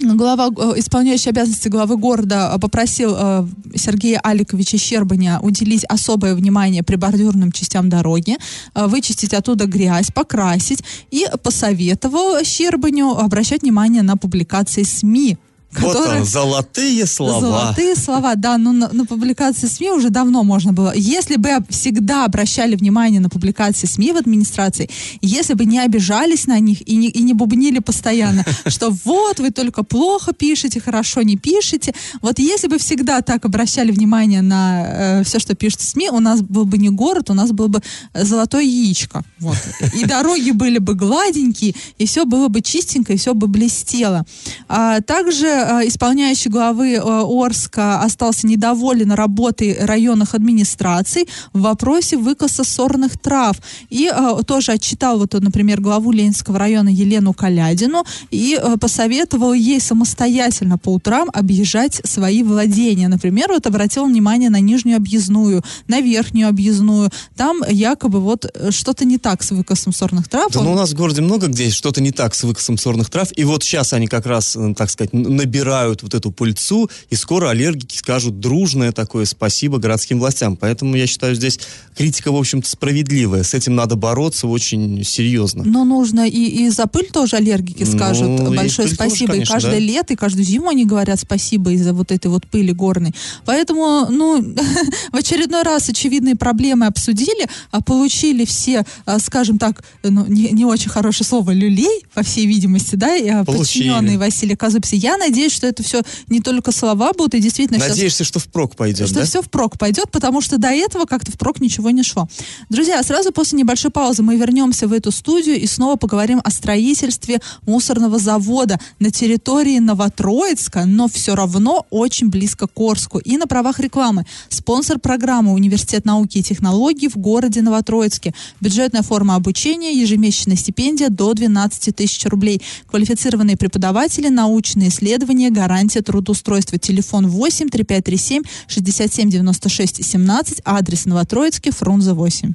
глава, 0.00 0.48
э, 0.48 0.78
исполняющий 0.78 1.30
обязанности 1.30 1.68
главы 1.68 1.96
города 1.96 2.52
э, 2.54 2.58
попросил 2.58 3.14
э, 3.16 3.46
Сергея 3.74 4.20
Аликовича 4.20 4.78
Щербаня 4.78 5.40
уделить 5.40 5.84
особое 5.84 6.34
внимание 6.34 6.82
прибордюрным 6.82 7.52
частям 7.52 7.88
дороги, 7.88 8.36
вычистить 8.74 9.34
оттуда 9.34 9.66
грязь, 9.66 10.10
покрасить 10.10 10.82
и 11.10 11.26
посоветовал 11.42 12.44
Щербаню 12.44 13.18
обращать 13.18 13.62
внимание 13.62 14.02
на 14.02 14.16
публикации 14.16 14.82
СМИ 14.82 15.36
Вот 15.72 15.94
которая- 15.94 16.20
он, 16.20 16.26
золотые 16.26 17.06
слова. 17.06 17.40
Золотые 17.40 17.94
слова, 17.94 18.34
да, 18.36 18.56
но 18.56 18.72
на, 18.72 18.88
на 18.90 19.04
публикации 19.04 19.66
СМИ 19.66 19.90
уже 19.90 20.08
давно 20.08 20.42
можно 20.42 20.72
было. 20.72 20.94
Если 20.96 21.36
бы 21.36 21.50
всегда 21.68 22.24
обращали 22.24 22.74
внимание 22.74 23.20
на 23.20 23.28
публикации 23.28 23.86
СМИ 23.86 24.12
в 24.12 24.16
администрации, 24.16 24.88
если 25.20 25.52
бы 25.52 25.66
не 25.66 25.78
обижались 25.78 26.46
на 26.46 26.58
них 26.58 26.88
и 26.88 26.96
не, 26.96 27.08
и 27.08 27.22
не 27.22 27.34
бубнили 27.34 27.80
постоянно, 27.80 28.46
что 28.66 28.90
вот 29.04 29.40
вы 29.40 29.50
только 29.50 29.82
плохо 29.82 30.32
пишете, 30.32 30.80
хорошо 30.80 31.20
не 31.20 31.36
пишете. 31.36 31.92
Вот 32.22 32.38
если 32.38 32.68
бы 32.68 32.78
всегда 32.78 33.20
так 33.20 33.44
обращали 33.44 33.92
внимание 33.92 34.40
на 34.40 35.22
все, 35.24 35.38
что 35.38 35.54
пишут 35.54 35.82
СМИ, 35.82 36.08
у 36.10 36.20
нас 36.20 36.40
был 36.40 36.64
бы 36.64 36.78
не 36.78 36.88
город, 36.88 37.28
у 37.28 37.34
нас 37.34 37.52
было 37.52 37.68
бы 37.68 37.82
золотое 38.14 38.62
яичко. 38.62 39.22
Вот. 39.38 39.58
И 39.94 40.06
дороги 40.06 40.52
были 40.52 40.78
бы 40.78 40.94
гладенькие, 40.94 41.74
и 41.98 42.06
все 42.06 42.24
было 42.24 42.48
бы 42.48 42.62
чистенько, 42.62 43.12
и 43.12 43.16
все 43.18 43.34
бы 43.34 43.48
блестело. 43.48 44.24
А 44.68 45.02
также 45.02 45.57
исполняющий 45.86 46.48
главы 46.50 46.96
а, 46.96 47.22
Орска 47.26 48.00
остался 48.02 48.46
недоволен 48.46 49.12
работой 49.12 49.76
районных 49.80 50.34
администраций 50.34 51.28
в 51.52 51.60
вопросе 51.62 52.16
выкоса 52.16 52.64
сорных 52.64 53.18
трав. 53.18 53.56
И 53.90 54.06
а, 54.12 54.42
тоже 54.42 54.72
отчитал, 54.72 55.18
вот, 55.18 55.32
например, 55.34 55.80
главу 55.80 56.12
Ленинского 56.12 56.58
района 56.58 56.88
Елену 56.88 57.32
Калядину 57.32 58.04
и 58.30 58.58
посоветовал 58.80 59.52
ей 59.52 59.80
самостоятельно 59.80 60.78
по 60.78 60.90
утрам 60.94 61.28
объезжать 61.32 62.00
свои 62.04 62.42
владения. 62.42 63.08
Например, 63.08 63.48
вот 63.50 63.66
обратил 63.66 64.06
внимание 64.06 64.50
на 64.50 64.60
нижнюю 64.60 64.96
объездную, 64.96 65.62
на 65.86 66.00
верхнюю 66.00 66.48
объездную. 66.48 67.10
Там 67.36 67.62
якобы 67.68 68.20
вот 68.20 68.46
э, 68.52 68.70
что-то 68.70 69.04
не 69.04 69.18
так 69.18 69.42
с 69.42 69.50
выкосом 69.50 69.92
сорных 69.92 70.28
трав. 70.28 70.52
Да, 70.52 70.60
Он- 70.60 70.66
ну, 70.66 70.72
у 70.72 70.76
нас 70.76 70.90
в 70.90 70.94
городе 70.96 71.20
много 71.22 71.46
где 71.48 71.70
что-то 71.70 72.00
не 72.00 72.10
так 72.10 72.34
с 72.34 72.42
выкосом 72.44 72.78
сорных 72.78 73.10
трав. 73.10 73.28
И 73.36 73.44
вот 73.44 73.62
сейчас 73.62 73.92
они 73.92 74.06
как 74.06 74.26
раз, 74.26 74.56
э, 74.56 74.74
так 74.76 74.90
сказать, 74.90 75.12
н- 75.14 75.36
набирают 75.48 76.02
вот 76.02 76.14
эту 76.14 76.30
пыльцу, 76.30 76.90
и 77.08 77.16
скоро 77.16 77.48
аллергики 77.48 77.96
скажут 77.96 78.38
дружное 78.38 78.92
такое 78.92 79.24
спасибо 79.24 79.78
городским 79.78 80.18
властям. 80.18 80.56
Поэтому 80.56 80.94
я 80.94 81.06
считаю, 81.06 81.34
здесь 81.34 81.58
критика, 81.96 82.30
в 82.30 82.36
общем-то, 82.36 82.68
справедливая. 82.68 83.42
С 83.42 83.54
этим 83.54 83.74
надо 83.74 83.96
бороться 83.96 84.46
очень 84.46 85.02
серьезно. 85.04 85.64
Но 85.64 85.84
нужно 85.84 86.28
и, 86.28 86.66
и 86.66 86.68
за 86.68 86.86
пыль 86.86 87.08
тоже 87.10 87.36
аллергики 87.36 87.84
Ну, 87.84 87.96
скажут 87.96 88.40
и 88.40 88.56
большое 88.56 88.88
тоже, 88.88 88.94
спасибо. 88.94 89.32
конечно, 89.32 89.52
и 89.52 89.54
каждое 89.54 89.72
да. 89.72 89.78
лето, 89.78 90.12
и 90.12 90.16
каждую 90.16 90.44
зиму 90.44 90.68
они 90.68 90.84
говорят 90.84 91.18
спасибо 91.18 91.72
из-за 91.72 91.94
вот 91.94 92.12
этой 92.12 92.26
вот 92.26 92.46
пыли 92.46 92.72
горной. 92.72 93.14
Поэтому, 93.46 94.06
ну, 94.10 94.42
в 95.12 95.16
очередной 95.16 95.62
раз 95.62 95.88
очевидные 95.88 96.36
проблемы 96.36 96.86
обсудили, 96.86 97.48
а 97.70 97.80
получили 97.80 98.44
все, 98.44 98.84
а, 99.06 99.18
скажем 99.18 99.58
так, 99.58 99.82
ну, 100.02 100.26
не, 100.26 100.50
не 100.50 100.66
очень 100.66 100.90
хорошее 100.90 101.26
слово, 101.26 101.52
люлей, 101.52 102.04
по 102.12 102.22
всей 102.22 102.46
видимости, 102.46 102.96
да, 102.96 103.16
и, 103.16 103.28
а, 103.28 103.44
подчиненные 103.44 104.18
Василия 104.18 104.56
Казуписи. 104.56 104.96
Я 104.96 105.16
надеюсь, 105.16 105.37
что 105.46 105.66
это 105.66 105.82
все 105.82 106.02
не 106.26 106.40
только 106.40 106.72
слова 106.72 107.12
будут, 107.12 107.34
и 107.34 107.40
действительно 107.40 107.78
сейчас 107.78 107.90
Надеешься, 107.90 108.24
что 108.24 108.38
впрок 108.40 108.74
пойдет, 108.76 109.08
что 109.08 109.20
да? 109.20 109.24
все 109.24 109.42
впрок 109.42 109.78
пойдет, 109.78 110.10
потому 110.10 110.40
что 110.40 110.58
до 110.58 110.68
этого 110.68 111.04
как-то 111.04 111.30
впрок 111.30 111.60
ничего 111.60 111.90
не 111.90 112.02
шло. 112.02 112.28
Друзья, 112.68 113.02
сразу 113.02 113.32
после 113.32 113.58
небольшой 113.58 113.90
паузы 113.90 114.22
мы 114.22 114.36
вернемся 114.36 114.88
в 114.88 114.92
эту 114.92 115.12
студию 115.12 115.60
и 115.60 115.66
снова 115.66 115.96
поговорим 115.96 116.40
о 116.42 116.50
строительстве 116.50 117.40
мусорного 117.66 118.18
завода 118.18 118.80
на 118.98 119.10
территории 119.10 119.78
Новотроицка, 119.78 120.84
но 120.84 121.08
все 121.08 121.34
равно 121.34 121.86
очень 121.90 122.28
близко 122.28 122.66
к 122.66 122.80
Орску. 122.80 123.18
И 123.18 123.36
на 123.36 123.46
правах 123.46 123.80
рекламы. 123.80 124.26
Спонсор 124.48 124.98
программы 124.98 125.52
Университет 125.52 126.04
науки 126.04 126.38
и 126.38 126.42
технологий 126.42 127.08
в 127.08 127.16
городе 127.16 127.62
Новотроицке. 127.62 128.34
Бюджетная 128.60 129.02
форма 129.02 129.34
обучения, 129.34 129.92
ежемесячная 129.92 130.56
стипендия 130.56 131.08
до 131.08 131.34
12 131.34 131.94
тысяч 131.94 132.24
рублей. 132.24 132.62
Квалифицированные 132.86 133.56
преподаватели, 133.56 134.28
научные 134.28 134.88
исследования, 134.88 135.27
гарантия 135.50 136.02
трудоустройства. 136.02 136.78
Телефон 136.78 137.26
8 137.28 137.68
3537 137.68 138.42
67 138.66 139.30
96 139.30 140.04
17, 140.04 140.62
адрес 140.64 141.06
Новотроицкий, 141.06 141.72
Фрунзе 141.72 142.12
8. 142.12 142.54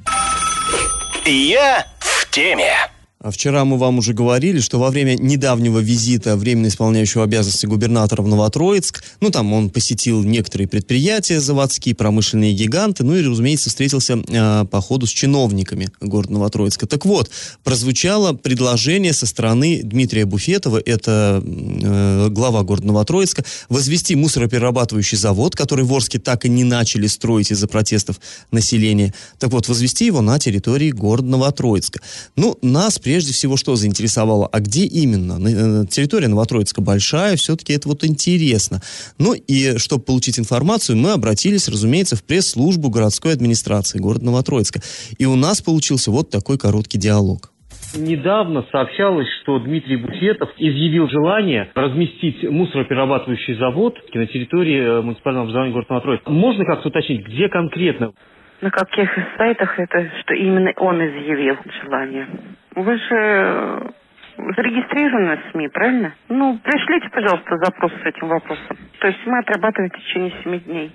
Я 1.26 1.86
в 1.98 2.30
теме. 2.30 2.93
А 3.24 3.30
Вчера 3.30 3.64
мы 3.64 3.78
вам 3.78 3.96
уже 4.00 4.12
говорили, 4.12 4.60
что 4.60 4.78
во 4.78 4.90
время 4.90 5.14
недавнего 5.14 5.78
визита 5.78 6.36
временно 6.36 6.66
исполняющего 6.66 7.24
обязанности 7.24 7.64
губернатора 7.64 8.20
в 8.20 8.28
Новотроицк, 8.28 9.02
ну 9.20 9.30
там 9.30 9.50
он 9.54 9.70
посетил 9.70 10.22
некоторые 10.22 10.68
предприятия 10.68 11.40
заводские, 11.40 11.94
промышленные 11.94 12.52
гиганты, 12.52 13.02
ну 13.02 13.16
и, 13.16 13.26
разумеется, 13.26 13.70
встретился 13.70 14.22
э, 14.28 14.66
по 14.70 14.80
ходу 14.82 15.06
с 15.06 15.10
чиновниками 15.10 15.88
города 16.02 16.34
Новотроицка. 16.34 16.86
Так 16.86 17.06
вот, 17.06 17.30
прозвучало 17.62 18.34
предложение 18.34 19.14
со 19.14 19.24
стороны 19.24 19.80
Дмитрия 19.82 20.26
Буфетова, 20.26 20.82
это 20.84 21.42
э, 21.42 22.28
глава 22.28 22.62
города 22.62 22.88
Новотроицка, 22.88 23.42
возвести 23.70 24.16
мусороперерабатывающий 24.16 25.16
завод, 25.16 25.56
который 25.56 25.86
в 25.86 25.94
Орске 25.94 26.18
так 26.18 26.44
и 26.44 26.50
не 26.50 26.64
начали 26.64 27.06
строить 27.06 27.50
из-за 27.50 27.68
протестов 27.68 28.20
населения. 28.50 29.14
Так 29.38 29.50
вот, 29.50 29.66
возвести 29.66 30.04
его 30.04 30.20
на 30.20 30.38
территории 30.38 30.90
города 30.90 31.28
Новотроицка. 31.28 32.00
Ну, 32.36 32.58
нас 32.60 32.98
прежде 33.14 33.32
всего 33.32 33.56
что 33.56 33.76
заинтересовало? 33.76 34.48
А 34.52 34.58
где 34.58 34.86
именно? 34.86 35.38
На- 35.38 35.82
э, 35.82 35.86
Территория 35.86 36.26
Новотроицка 36.26 36.82
большая, 36.82 37.36
все-таки 37.36 37.72
это 37.72 37.88
вот 37.88 38.02
интересно. 38.02 38.80
Ну 39.20 39.34
и 39.34 39.78
чтобы 39.78 40.02
получить 40.02 40.36
информацию, 40.40 40.98
мы 40.98 41.12
обратились, 41.12 41.68
разумеется, 41.68 42.16
в 42.16 42.24
пресс-службу 42.24 42.90
городской 42.90 43.32
администрации 43.32 44.00
города 44.00 44.24
Новотроицка. 44.24 44.80
И 45.16 45.26
у 45.26 45.36
нас 45.36 45.62
получился 45.62 46.10
вот 46.10 46.30
такой 46.30 46.58
короткий 46.58 46.98
диалог. 46.98 47.52
Недавно 47.96 48.66
сообщалось, 48.72 49.28
что 49.42 49.60
Дмитрий 49.60 49.96
Буфетов 49.96 50.50
изъявил 50.58 51.08
желание 51.08 51.70
разместить 51.76 52.42
мусороперерабатывающий 52.42 53.54
завод 53.54 53.94
на 54.12 54.26
территории 54.26 54.80
э, 54.82 55.02
муниципального 55.02 55.44
образования 55.44 55.72
города 55.72 55.92
Новотроицка. 55.92 56.30
Можно 56.32 56.64
как-то 56.64 56.88
уточнить, 56.88 57.24
где 57.24 57.48
конкретно? 57.48 58.10
На 58.60 58.70
каких 58.70 59.10
сайтах 59.36 59.78
это, 59.78 60.10
что 60.22 60.34
именно 60.34 60.72
он 60.78 60.96
изъявил 60.96 61.56
желание? 61.84 62.26
Вы 62.74 62.96
же 62.98 63.14
э, 63.16 63.80
зарегистрированы 64.56 65.36
в 65.36 65.52
СМИ, 65.52 65.68
правильно? 65.68 66.14
Ну, 66.28 66.58
пришлите, 66.62 67.08
пожалуйста, 67.10 67.56
запрос 67.58 67.92
с 68.02 68.06
этим 68.06 68.28
вопросом. 68.28 68.76
То 69.00 69.06
есть 69.08 69.20
мы 69.26 69.38
отрабатываем 69.38 69.90
в 69.90 69.96
течение 69.96 70.32
семи 70.42 70.58
дней. 70.60 70.92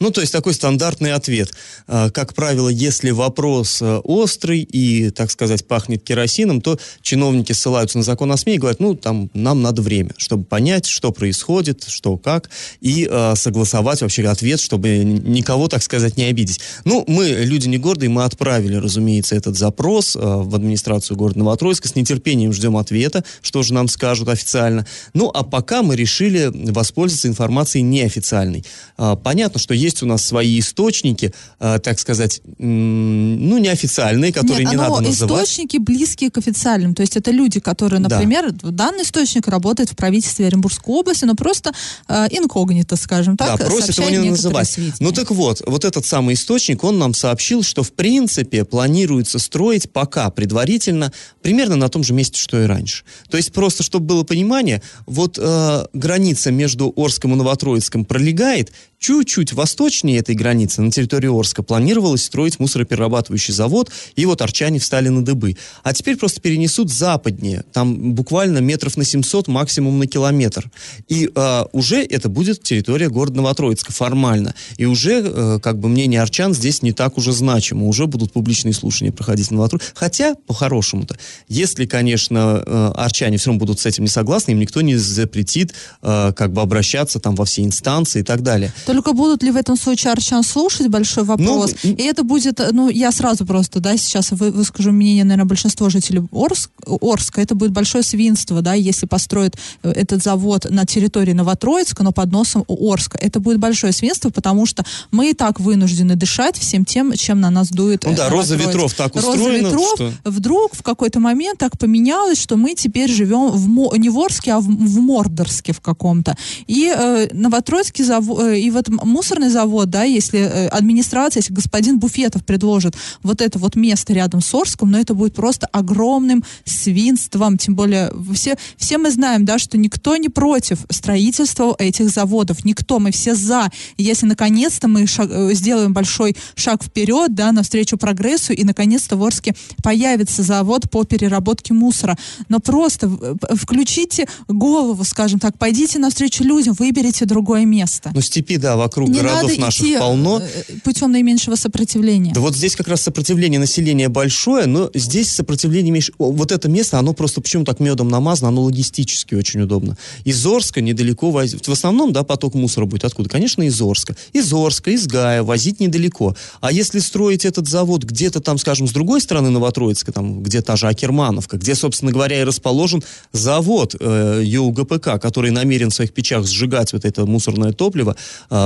Ну, 0.00 0.10
то 0.10 0.22
есть 0.22 0.32
такой 0.32 0.54
стандартный 0.54 1.12
ответ. 1.12 1.52
А, 1.86 2.10
Как 2.10 2.34
правило, 2.34 2.70
если 2.70 3.10
вопрос 3.10 3.82
э, 3.82 3.96
острый 3.98 4.60
и, 4.60 5.10
так 5.10 5.30
сказать, 5.30 5.66
пахнет 5.66 6.02
керосином, 6.02 6.62
то 6.62 6.78
чиновники 7.02 7.52
ссылаются 7.52 7.98
на 7.98 8.04
закон 8.04 8.32
о 8.32 8.38
СМИ 8.38 8.54
и 8.54 8.58
говорят, 8.58 8.80
ну, 8.80 8.94
там, 8.94 9.30
нам 9.34 9.60
надо 9.60 9.82
время, 9.82 10.12
чтобы 10.16 10.44
понять, 10.44 10.86
что 10.86 11.12
происходит, 11.12 11.84
что 11.86 12.16
как, 12.16 12.48
и 12.80 13.06
э, 13.10 13.34
согласовать 13.36 14.00
вообще 14.00 14.26
ответ, 14.26 14.60
чтобы 14.60 14.88
никого, 15.04 15.68
так 15.68 15.82
сказать, 15.82 16.16
не 16.16 16.24
обидеть. 16.24 16.60
Ну, 16.86 17.04
мы, 17.06 17.28
люди 17.28 17.68
не 17.68 17.76
гордые, 17.76 18.08
мы 18.08 18.24
отправили, 18.24 18.76
разумеется, 18.76 19.36
этот 19.36 19.58
запрос 19.58 20.16
э, 20.16 20.18
в 20.18 20.54
администрацию 20.54 21.18
города 21.18 21.40
Новотроицка, 21.40 21.88
с 21.88 21.94
нетерпением 21.94 22.54
ждем 22.54 22.78
ответа, 22.78 23.22
что 23.42 23.62
же 23.62 23.74
нам 23.74 23.86
скажут 23.86 24.28
официально. 24.28 24.86
Ну, 25.12 25.30
а 25.32 25.44
пока 25.44 25.82
мы 25.82 25.94
решили 25.94 26.50
воспользоваться 26.70 27.28
информацией 27.28 27.82
неофициальной. 27.82 28.64
А, 28.96 29.16
Понятно, 29.16 29.60
что 29.60 29.69
есть 29.74 30.02
у 30.02 30.06
нас 30.06 30.24
свои 30.24 30.58
источники, 30.58 31.32
а, 31.58 31.78
так 31.78 31.98
сказать, 31.98 32.40
м, 32.58 33.48
ну, 33.48 33.58
неофициальные, 33.58 34.32
которые 34.32 34.64
Нет, 34.64 34.72
не 34.72 34.76
надо 34.76 35.00
называть. 35.00 35.44
источники 35.44 35.78
близкие 35.78 36.30
к 36.30 36.38
официальным. 36.38 36.94
То 36.94 37.02
есть 37.02 37.16
это 37.16 37.30
люди, 37.30 37.60
которые, 37.60 38.00
Да. 38.00 38.08
например, 38.16 38.52
данный 38.52 39.02
источник 39.02 39.48
работает 39.48 39.90
в 39.90 39.96
правительстве 39.96 40.46
Оренбургской 40.46 40.94
области, 40.94 41.24
но 41.24 41.34
просто 41.34 41.72
э, 42.08 42.26
инкогнито, 42.30 42.96
скажем 42.96 43.36
так, 43.36 43.58
да, 43.58 43.64
просят 43.66 43.96
его 43.98 44.08
не 44.10 44.30
называть. 44.30 44.68
сведения. 44.68 44.94
Ну 45.00 45.12
так 45.12 45.30
вот, 45.30 45.62
вот 45.66 45.84
этот 45.84 46.04
самый 46.06 46.34
источник, 46.34 46.84
он 46.84 46.98
нам 46.98 47.14
сообщил, 47.14 47.62
что 47.62 47.82
в 47.82 47.92
принципе 47.92 48.64
планируется 48.64 49.38
строить 49.38 49.90
пока 49.92 50.30
предварительно 50.30 51.12
примерно 51.42 51.76
на 51.76 51.88
том 51.88 52.02
же 52.04 52.12
месте, 52.12 52.38
что 52.38 52.62
и 52.62 52.66
раньше. 52.66 53.04
То 53.30 53.36
есть 53.36 53.52
просто, 53.52 53.82
чтобы 53.82 54.06
было 54.06 54.22
понимание, 54.24 54.82
вот 55.06 55.38
э, 55.40 55.86
граница 55.92 56.50
между 56.50 56.92
Орском 56.96 57.32
и 57.32 57.36
Новотроицком 57.36 58.04
пролегает, 58.04 58.72
чуть-чуть 59.00 59.54
восточнее 59.54 60.18
этой 60.18 60.34
границы, 60.34 60.82
на 60.82 60.92
территории 60.92 61.28
Орска, 61.28 61.62
планировалось 61.62 62.22
строить 62.22 62.60
мусороперерабатывающий 62.60 63.54
завод, 63.54 63.90
и 64.14 64.26
вот 64.26 64.42
арчане 64.42 64.78
встали 64.78 65.08
на 65.08 65.24
дыбы. 65.24 65.56
А 65.82 65.92
теперь 65.94 66.16
просто 66.16 66.40
перенесут 66.40 66.90
западнее, 66.90 67.64
там 67.72 68.12
буквально 68.14 68.58
метров 68.58 68.96
на 68.98 69.04
700, 69.04 69.48
максимум 69.48 69.98
на 69.98 70.06
километр. 70.06 70.70
И 71.08 71.30
э, 71.34 71.64
уже 71.72 72.04
это 72.04 72.28
будет 72.28 72.62
территория 72.62 73.08
города 73.08 73.38
Новотроицка 73.38 73.92
формально. 73.92 74.54
И 74.76 74.84
уже, 74.84 75.22
э, 75.24 75.58
как 75.62 75.78
бы, 75.78 75.88
мнение 75.88 76.20
арчан 76.20 76.52
здесь 76.52 76.82
не 76.82 76.92
так 76.92 77.16
уже 77.16 77.32
значимо. 77.32 77.86
Уже 77.86 78.06
будут 78.06 78.32
публичные 78.32 78.74
слушания 78.74 79.12
проходить 79.12 79.48
в 79.48 79.52
Новотроицке. 79.52 79.92
Хотя, 79.94 80.34
по-хорошему-то, 80.46 81.16
если, 81.48 81.86
конечно, 81.86 82.62
э, 82.64 82.92
арчане 82.96 83.38
все 83.38 83.48
равно 83.48 83.60
будут 83.60 83.80
с 83.80 83.86
этим 83.86 84.04
не 84.04 84.10
согласны, 84.10 84.50
им 84.52 84.58
никто 84.58 84.82
не 84.82 84.96
запретит, 84.96 85.72
э, 86.02 86.32
как 86.36 86.52
бы, 86.52 86.60
обращаться 86.60 87.18
там 87.18 87.34
во 87.34 87.46
все 87.46 87.62
инстанции 87.62 88.20
и 88.20 88.24
так 88.24 88.42
далее. 88.42 88.74
Только 88.90 89.12
будут 89.12 89.44
ли 89.44 89.52
в 89.52 89.56
этом 89.56 89.76
случае 89.76 90.12
арчан 90.12 90.42
слушать, 90.42 90.88
большой 90.88 91.22
вопрос. 91.22 91.74
Ну, 91.84 91.90
и 91.90 92.02
это 92.02 92.24
будет, 92.24 92.60
ну, 92.72 92.88
я 92.88 93.12
сразу 93.12 93.46
просто, 93.46 93.78
да, 93.78 93.96
сейчас 93.96 94.32
вы, 94.32 94.50
выскажу 94.50 94.90
мнение, 94.90 95.22
наверное, 95.22 95.48
большинства 95.48 95.88
жителей 95.90 96.22
Орск, 96.32 96.70
Орска, 97.00 97.40
это 97.40 97.54
будет 97.54 97.70
большое 97.70 98.02
свинство, 98.02 98.62
да, 98.62 98.74
если 98.74 99.06
построят 99.06 99.56
э, 99.84 99.90
этот 99.92 100.24
завод 100.24 100.66
на 100.68 100.86
территории 100.86 101.32
Новотроицка, 101.32 102.02
но 102.02 102.10
под 102.10 102.32
носом 102.32 102.64
у 102.66 102.92
Орска. 102.92 103.16
Это 103.18 103.38
будет 103.38 103.58
большое 103.58 103.92
свинство, 103.92 104.30
потому 104.30 104.66
что 104.66 104.84
мы 105.12 105.30
и 105.30 105.34
так 105.34 105.60
вынуждены 105.60 106.16
дышать 106.16 106.58
всем 106.58 106.84
тем, 106.84 107.12
чем 107.12 107.40
на 107.40 107.50
нас 107.50 107.68
дует 107.68 108.02
Ну 108.04 108.12
э, 108.12 108.16
да, 108.16 108.28
роза 108.28 108.56
ветров 108.56 108.94
так 108.94 109.14
Роза 109.14 109.30
устроена, 109.30 109.66
ветров 109.68 109.92
что- 109.94 110.12
вдруг 110.24 110.74
в 110.74 110.82
какой-то 110.82 111.20
момент 111.20 111.58
так 111.60 111.78
поменялось, 111.78 112.40
что 112.40 112.56
мы 112.56 112.74
теперь 112.74 113.10
живем 113.10 113.50
в 113.50 113.96
не 113.98 114.08
в 114.08 114.18
Орске, 114.18 114.52
а 114.52 114.60
в, 114.60 114.64
в 114.64 115.00
Мордорске 115.00 115.72
в 115.72 115.80
каком-то. 115.80 116.36
И 116.66 116.92
э, 116.92 117.28
Новотроицкий 117.32 118.04
завод, 118.04 118.52
и 118.52 118.70
вот 118.70 118.79
м- 118.88 119.00
мусорный 119.04 119.48
завод, 119.50 119.90
да, 119.90 120.04
если 120.04 120.40
э, 120.40 120.68
администрация, 120.68 121.40
если 121.40 121.52
господин 121.54 121.98
Буфетов 121.98 122.44
предложит 122.44 122.94
вот 123.22 123.40
это 123.40 123.58
вот 123.58 123.76
место 123.76 124.12
рядом 124.12 124.40
с 124.40 124.54
Орском, 124.54 124.90
но 124.90 124.98
это 124.98 125.14
будет 125.14 125.34
просто 125.34 125.66
огромным 125.72 126.44
свинством, 126.64 127.58
тем 127.58 127.74
более 127.74 128.12
все, 128.34 128.56
все 128.76 128.98
мы 128.98 129.10
знаем, 129.10 129.44
да, 129.44 129.58
что 129.58 129.76
никто 129.78 130.16
не 130.16 130.28
против 130.28 130.78
строительства 130.90 131.74
этих 131.78 132.08
заводов, 132.10 132.64
никто, 132.64 132.98
мы 132.98 133.10
все 133.10 133.34
за. 133.34 133.70
Если 133.96 134.26
наконец-то 134.26 134.88
мы 134.88 135.06
шаг- 135.06 135.30
э, 135.30 135.54
сделаем 135.54 135.92
большой 135.92 136.36
шаг 136.54 136.82
вперед, 136.82 137.34
да, 137.34 137.52
навстречу 137.52 137.96
прогрессу, 137.96 138.52
и 138.52 138.64
наконец-то 138.64 139.16
в 139.16 139.24
Орске 139.24 139.54
появится 139.82 140.42
завод 140.42 140.90
по 140.90 141.04
переработке 141.04 141.74
мусора. 141.74 142.16
Но 142.48 142.60
просто 142.60 143.08
в- 143.08 143.36
включите 143.56 144.26
голову, 144.48 145.04
скажем 145.04 145.38
так, 145.38 145.58
пойдите 145.58 145.98
навстречу 145.98 146.44
людям, 146.44 146.74
выберите 146.78 147.24
другое 147.24 147.64
место. 147.66 148.10
Ну, 148.14 148.20
степи, 148.20 148.56
да, 148.56 148.69
вокруг 148.76 149.08
Не 149.08 149.20
городов 149.20 149.56
наших 149.58 149.86
идти 149.86 149.98
полно. 149.98 150.40
э, 150.40 150.62
путем 150.84 151.12
наименьшего 151.12 151.56
сопротивления. 151.56 152.32
Да 152.34 152.40
вот 152.40 152.54
здесь 152.56 152.76
как 152.76 152.88
раз 152.88 153.00
сопротивление 153.02 153.60
населения 153.60 154.08
большое, 154.08 154.66
но 154.66 154.90
здесь 154.94 155.30
сопротивление 155.30 155.92
меньше. 155.92 156.12
Вот 156.18 156.52
это 156.52 156.68
место, 156.68 156.98
оно 156.98 157.12
просто 157.12 157.40
почему 157.40 157.64
так 157.64 157.80
медом 157.80 158.08
намазано, 158.08 158.48
оно 158.48 158.62
логистически 158.62 159.34
очень 159.34 159.60
удобно. 159.60 159.96
Из 160.24 160.44
Орска 160.46 160.80
недалеко 160.80 161.30
возить. 161.30 161.66
В 161.66 161.72
основном, 161.72 162.12
да, 162.12 162.22
поток 162.22 162.54
мусора 162.54 162.86
будет 162.86 163.04
откуда? 163.04 163.28
Конечно, 163.28 163.62
из 163.62 163.80
Орска. 163.80 164.16
Из 164.32 164.52
Орска, 164.52 164.90
из 164.90 165.06
Гая 165.06 165.42
возить 165.42 165.80
недалеко. 165.80 166.36
А 166.60 166.72
если 166.72 166.98
строить 166.98 167.44
этот 167.44 167.68
завод 167.68 168.04
где-то 168.04 168.40
там, 168.40 168.58
скажем, 168.58 168.86
с 168.86 168.92
другой 168.92 169.20
стороны 169.20 169.50
Новотроицка, 169.50 170.12
там, 170.12 170.42
где 170.42 170.62
та 170.62 170.76
же 170.76 170.86
Акермановка, 170.88 171.56
где, 171.56 171.74
собственно 171.74 172.12
говоря, 172.12 172.40
и 172.40 172.44
расположен 172.44 173.02
завод 173.32 173.94
э, 173.98 174.42
ЮГПК, 174.44 175.20
который 175.20 175.50
намерен 175.50 175.90
в 175.90 175.94
своих 175.94 176.12
печах 176.12 176.46
сжигать 176.46 176.92
вот 176.92 177.04
это 177.04 177.26
мусорное 177.26 177.72
топливо, 177.72 178.16
э, 178.50 178.59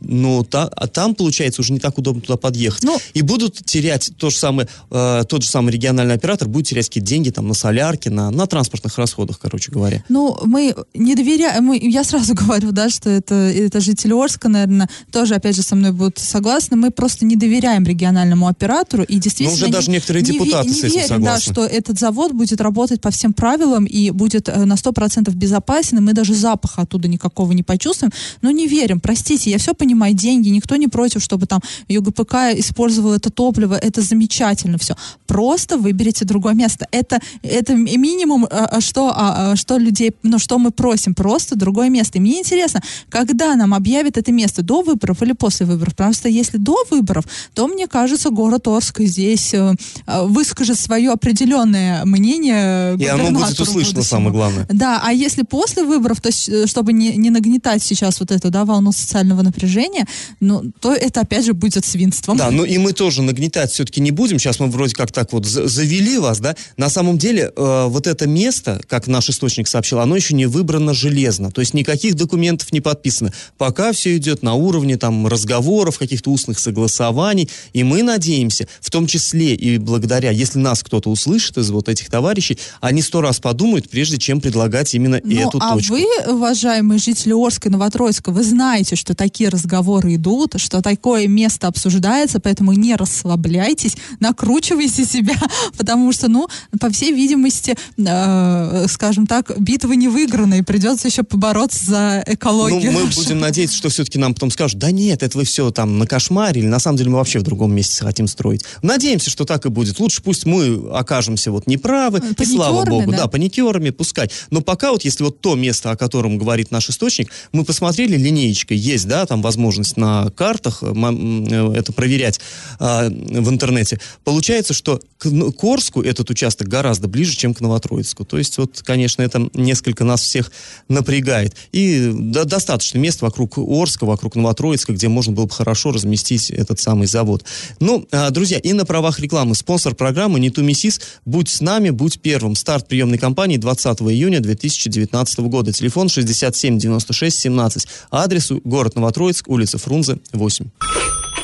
ну, 0.00 0.44
та- 0.44 0.70
а 0.76 0.86
там, 0.86 1.14
получается, 1.14 1.60
уже 1.62 1.72
не 1.72 1.78
так 1.78 1.98
удобно 1.98 2.20
туда 2.22 2.36
подъехать. 2.36 2.82
Ну, 2.82 2.98
И 3.14 3.22
будут 3.22 3.64
терять 3.64 4.10
то 4.16 4.30
же 4.30 4.36
самое, 4.36 4.68
э, 4.90 5.22
тот 5.28 5.42
же 5.42 5.48
самый 5.48 5.72
региональный 5.72 6.14
оператор 6.14 6.48
будет 6.48 6.66
терять 6.66 6.86
какие-то 6.88 7.08
деньги 7.08 7.30
там 7.30 7.48
на 7.48 7.54
солярке, 7.54 8.10
на, 8.10 8.30
на 8.30 8.46
транспортных 8.46 8.96
расходах, 8.98 9.38
короче 9.38 9.70
говоря. 9.70 10.04
Ну, 10.08 10.38
мы 10.44 10.74
не 10.94 11.14
доверяем, 11.14 11.64
мы, 11.64 11.78
я 11.80 12.04
сразу 12.04 12.34
говорю, 12.40 12.72
да, 12.72 12.88
что 12.90 13.08
это, 13.10 13.34
это 13.34 13.80
жители 13.80 14.12
Орска, 14.12 14.48
наверное, 14.48 14.88
тоже, 15.12 15.34
опять 15.34 15.56
же, 15.56 15.62
со 15.62 15.76
мной 15.76 15.92
будут 15.92 16.18
согласны, 16.18 16.76
мы 16.76 16.90
просто 16.90 17.24
не 17.24 17.36
доверяем 17.36 17.84
региональному 17.84 18.48
оператору, 18.48 19.02
и 19.04 19.18
действительно... 19.18 19.54
уже 19.54 19.68
даже 19.68 19.88
не- 19.90 19.94
некоторые 19.94 20.22
не 20.22 20.30
ве- 20.30 20.32
депутаты 20.34 20.68
не 20.68 20.74
с 20.74 20.78
этим 20.84 20.88
верим, 20.88 21.00
да, 21.08 21.38
согласны. 21.38 21.52
что 21.52 21.64
этот 21.66 21.98
завод 21.98 22.32
будет 22.32 22.60
работать 22.60 23.00
по 23.00 23.10
всем 23.10 23.32
правилам 23.32 23.84
и 23.84 24.10
будет 24.10 24.48
э, 24.48 24.64
на 24.64 24.74
100% 24.74 25.30
безопасен, 25.34 25.98
и 25.98 26.00
мы 26.00 26.12
даже 26.12 26.34
запаха 26.34 26.82
оттуда 26.82 27.08
никакого 27.08 27.52
не 27.52 27.62
почувствуем, 27.62 28.12
но 28.42 28.50
не 28.50 28.66
верим, 28.66 29.00
простите, 29.00 29.29
я 29.34 29.58
все 29.58 29.74
понимаю, 29.74 30.14
деньги, 30.14 30.48
никто 30.48 30.76
не 30.76 30.88
против, 30.88 31.22
чтобы 31.22 31.46
там 31.46 31.60
ЮГПК 31.88 32.34
использовал 32.56 33.12
это 33.12 33.30
топливо, 33.30 33.74
это 33.74 34.02
замечательно 34.02 34.78
все. 34.78 34.94
Просто 35.26 35.76
выберите 35.78 36.24
другое 36.24 36.54
место. 36.54 36.86
Это, 36.90 37.20
это 37.42 37.74
ми- 37.74 37.96
минимум, 37.96 38.44
а, 38.50 38.66
а, 38.72 38.80
что, 38.80 39.12
а, 39.14 39.56
что 39.56 39.78
людей, 39.78 40.12
ну, 40.22 40.38
что 40.38 40.58
мы 40.58 40.70
просим, 40.70 41.14
просто 41.14 41.56
другое 41.56 41.90
место. 41.90 42.18
И 42.18 42.20
мне 42.20 42.38
интересно, 42.38 42.80
когда 43.08 43.54
нам 43.56 43.74
объявят 43.74 44.16
это 44.16 44.32
место, 44.32 44.62
до 44.62 44.82
выборов 44.82 45.22
или 45.22 45.32
после 45.32 45.66
выборов? 45.66 45.94
Потому 45.94 46.14
что 46.14 46.28
если 46.28 46.58
до 46.58 46.76
выборов, 46.90 47.24
то, 47.54 47.68
мне 47.68 47.86
кажется, 47.86 48.30
город 48.30 48.66
Орск 48.68 49.00
здесь 49.00 49.54
э, 49.54 49.74
э, 50.06 50.22
выскажет 50.26 50.78
свое 50.78 51.10
определенное 51.10 52.04
мнение 52.04 52.96
И 52.98 53.06
оно 53.06 53.30
будет 53.30 53.50
услышано, 53.60 53.74
будущему. 53.74 54.02
самое 54.02 54.32
главное. 54.32 54.66
Да, 54.70 55.00
а 55.04 55.12
если 55.12 55.42
после 55.42 55.84
выборов, 55.84 56.20
то 56.20 56.30
чтобы 56.66 56.92
не, 56.92 57.16
не 57.16 57.30
нагнетать 57.30 57.82
сейчас 57.82 58.20
вот 58.20 58.30
эту 58.30 58.50
да, 58.50 58.64
волну 58.64 58.92
социального 59.10 59.42
напряжения, 59.42 60.06
ну, 60.40 60.62
то 60.80 60.94
это 60.94 61.20
опять 61.22 61.44
же 61.44 61.52
будет 61.52 61.84
свинством. 61.84 62.36
Да, 62.36 62.50
ну 62.50 62.64
и 62.64 62.78
мы 62.78 62.92
тоже 62.92 63.22
нагнетать 63.22 63.72
все-таки 63.72 64.00
не 64.00 64.12
будем. 64.12 64.38
Сейчас 64.38 64.60
мы 64.60 64.68
вроде 64.68 64.94
как 64.94 65.10
так 65.10 65.32
вот 65.32 65.44
за- 65.46 65.66
завели 65.66 66.18
вас, 66.18 66.38
да. 66.38 66.54
На 66.76 66.88
самом 66.88 67.18
деле, 67.18 67.50
э, 67.54 67.86
вот 67.88 68.06
это 68.06 68.26
место, 68.28 68.80
как 68.88 69.08
наш 69.08 69.28
источник 69.28 69.66
сообщил, 69.68 69.98
оно 69.98 70.14
еще 70.16 70.34
не 70.34 70.46
выбрано 70.46 70.94
железно. 70.94 71.50
То 71.50 71.60
есть 71.60 71.74
никаких 71.74 72.14
документов 72.14 72.72
не 72.72 72.80
подписано. 72.80 73.32
Пока 73.58 73.92
все 73.92 74.16
идет 74.16 74.42
на 74.42 74.54
уровне 74.54 74.96
там 74.96 75.26
разговоров, 75.26 75.98
каких-то 75.98 76.30
устных 76.30 76.58
согласований. 76.58 77.48
И 77.72 77.82
мы 77.82 78.02
надеемся, 78.02 78.68
в 78.80 78.90
том 78.90 79.06
числе 79.06 79.54
и 79.54 79.78
благодаря, 79.78 80.30
если 80.30 80.58
нас 80.60 80.82
кто-то 80.82 81.10
услышит 81.10 81.58
из 81.58 81.70
вот 81.70 81.88
этих 81.88 82.08
товарищей, 82.10 82.58
они 82.80 83.02
сто 83.02 83.20
раз 83.20 83.40
подумают, 83.40 83.88
прежде 83.90 84.18
чем 84.18 84.40
предлагать 84.40 84.94
именно 84.94 85.20
Ну, 85.24 85.48
эту 85.48 85.58
а 85.60 85.74
точку. 85.74 85.94
вы, 85.94 86.06
уважаемые 86.28 86.98
жители 86.98 87.32
Орска 87.32 87.68
и 87.68 87.72
Новотроицка, 87.72 88.30
вы 88.30 88.42
знаете, 88.44 88.96
что 89.00 89.14
такие 89.14 89.48
разговоры 89.48 90.14
идут, 90.14 90.54
что 90.60 90.82
такое 90.82 91.26
место 91.26 91.66
обсуждается, 91.66 92.38
поэтому 92.38 92.72
не 92.72 92.94
расслабляйтесь, 92.94 93.96
накручивайте 94.20 95.04
себя, 95.04 95.34
потому 95.76 96.12
что, 96.12 96.28
ну, 96.28 96.48
по 96.78 96.90
всей 96.90 97.12
видимости, 97.12 97.76
э, 97.96 98.86
скажем 98.88 99.26
так, 99.26 99.58
битва 99.58 99.92
не 99.94 100.08
выиграна, 100.08 100.54
и 100.54 100.62
придется 100.62 101.08
еще 101.08 101.22
побороться 101.22 101.84
за 101.84 102.24
экологию. 102.26 102.92
Ну, 102.92 103.00
мы 103.00 103.06
будем 103.16 103.40
надеяться, 103.40 103.76
что 103.76 103.88
все-таки 103.88 104.18
нам 104.18 104.34
потом 104.34 104.50
скажут, 104.50 104.78
да 104.78 104.90
нет, 104.90 105.22
это 105.22 105.36
вы 105.36 105.44
все 105.44 105.70
там 105.70 105.98
на 105.98 106.06
кошмаре, 106.06 106.60
или 106.60 106.68
на 106.68 106.78
самом 106.78 106.98
деле 106.98 107.10
мы 107.10 107.16
вообще 107.16 107.38
в 107.38 107.42
другом 107.42 107.74
месте 107.74 108.04
хотим 108.04 108.26
строить. 108.26 108.64
Надеемся, 108.82 109.30
что 109.30 109.44
так 109.44 109.64
и 109.64 109.70
будет. 109.70 109.98
Лучше 109.98 110.22
пусть 110.22 110.44
мы 110.44 110.90
окажемся 110.92 111.50
вот 111.50 111.66
неправы, 111.66 112.20
и 112.38 112.44
слава 112.44 112.84
Паникерами, 112.84 113.00
богу, 113.00 113.10
да? 113.12 113.16
да, 113.18 113.26
паникерами, 113.28 113.90
пускай. 113.90 114.30
Но 114.50 114.60
пока 114.60 114.92
вот, 114.92 115.04
если 115.04 115.24
вот 115.24 115.40
то 115.40 115.54
место, 115.54 115.90
о 115.90 115.96
котором 115.96 116.36
говорит 116.36 116.70
наш 116.70 116.90
источник, 116.90 117.30
мы 117.52 117.64
посмотрели 117.64 118.16
линеечкой, 118.16 118.76
есть, 118.90 119.06
да, 119.06 119.26
там 119.26 119.42
возможность 119.42 119.96
на 119.96 120.30
картах 120.30 120.82
э, 120.82 120.92
э, 120.92 121.72
это 121.76 121.92
проверять 121.92 122.40
а, 122.78 123.08
в 123.08 123.48
интернете. 123.48 124.00
Получается, 124.24 124.74
что 124.74 125.00
к, 125.18 125.26
Н- 125.26 125.52
к 125.52 125.64
Орску 125.64 126.02
этот 126.02 126.30
участок 126.30 126.68
гораздо 126.68 127.08
ближе, 127.08 127.36
чем 127.36 127.54
к 127.54 127.60
Новотроицку. 127.60 128.24
То 128.24 128.38
есть, 128.38 128.58
вот, 128.58 128.82
конечно, 128.84 129.22
это 129.22 129.48
несколько 129.54 130.04
нас 130.04 130.22
всех 130.22 130.50
напрягает. 130.88 131.54
И 131.72 132.10
до- 132.12 132.44
достаточно 132.44 132.98
мест 132.98 133.22
вокруг 133.22 133.58
Орска, 133.58 134.04
вокруг 134.04 134.34
Новотроицка, 134.36 134.92
где 134.92 135.08
можно 135.08 135.32
было 135.32 135.46
бы 135.46 135.52
хорошо 135.52 135.92
разместить 135.92 136.50
этот 136.50 136.80
самый 136.80 137.06
завод. 137.06 137.44
Ну, 137.78 138.06
а, 138.10 138.30
друзья, 138.30 138.58
и 138.58 138.72
на 138.72 138.84
правах 138.84 139.20
рекламы 139.20 139.54
спонсор 139.54 139.94
программы 139.94 140.40
«Не 140.40 140.50
Мисис». 140.56 141.00
Будь 141.24 141.48
с 141.48 141.60
нами, 141.60 141.90
будь 141.90 142.20
первым. 142.20 142.54
Старт 142.54 142.88
приемной 142.88 143.18
кампании 143.18 143.56
20 143.56 144.00
июня 144.02 144.40
2019 144.40 145.40
года. 145.40 145.72
Телефон 145.72 146.08
67 146.08 146.78
96 146.78 147.38
17. 147.38 147.86
Адрес 148.10 148.50
город 148.64 148.79
Новотроицк, 148.94 149.48
улица 149.48 149.78
Фрунзе, 149.78 150.18
8. 150.32 150.66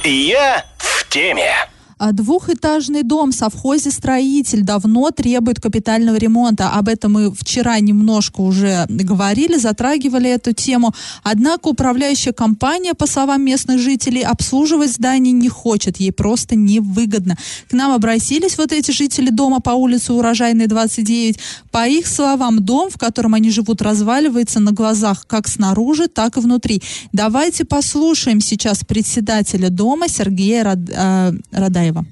Я 0.05 0.65
в 0.79 1.09
теме. 1.09 1.53
А 1.99 2.13
Двухэтажный 2.13 3.05
дом 3.05 3.33
совхозе 3.33 3.91
«Строитель» 3.91 4.63
давно 4.63 5.11
требует 5.13 5.61
капитального 5.61 6.17
ремонта. 6.17 6.69
Об 6.69 6.89
этом 6.89 7.13
мы 7.13 7.35
вчера 7.35 7.81
немножко 7.81 8.43
уже 8.43 8.85
говорили, 8.91 9.57
затрагивали 9.57 10.29
эту 10.29 10.53
тему. 10.53 10.93
Однако 11.23 11.69
управляющая 11.69 12.35
компания, 12.35 12.93
по 12.93 13.07
словам 13.07 13.43
местных 13.43 13.79
жителей, 13.79 14.21
обслуживать 14.21 14.93
здание 14.93 15.33
не 15.33 15.49
хочет. 15.49 15.97
Ей 15.97 16.13
просто 16.13 16.55
невыгодно. 16.55 17.39
К 17.71 17.73
нам 17.73 17.93
обратились 17.93 18.59
вот 18.59 18.73
эти 18.73 18.91
жители 18.91 19.31
дома 19.31 19.61
по 19.61 19.71
улице 19.71 20.13
Урожайной, 20.13 20.67
29. 20.67 21.39
По 21.71 21.89
их 21.89 22.07
словам, 22.07 22.63
дом, 22.63 22.91
в 22.91 22.99
котором 22.99 23.33
они 23.33 23.51
живут, 23.51 23.81
разваливается 23.81 24.61
на 24.61 24.73
глазах 24.73 25.27
как 25.27 25.49
снаружи, 25.49 26.09
так 26.09 26.37
и 26.37 26.41
внутри. 26.41 26.83
Давайте 27.15 27.65
послушаем 27.65 28.43
сейчас 28.43 28.85
председателя 28.85 29.71
дома 29.71 30.09
Сергея 30.09 30.63
Рад- 30.65 30.91
э, 30.91 31.33
Радаева. 31.87 32.05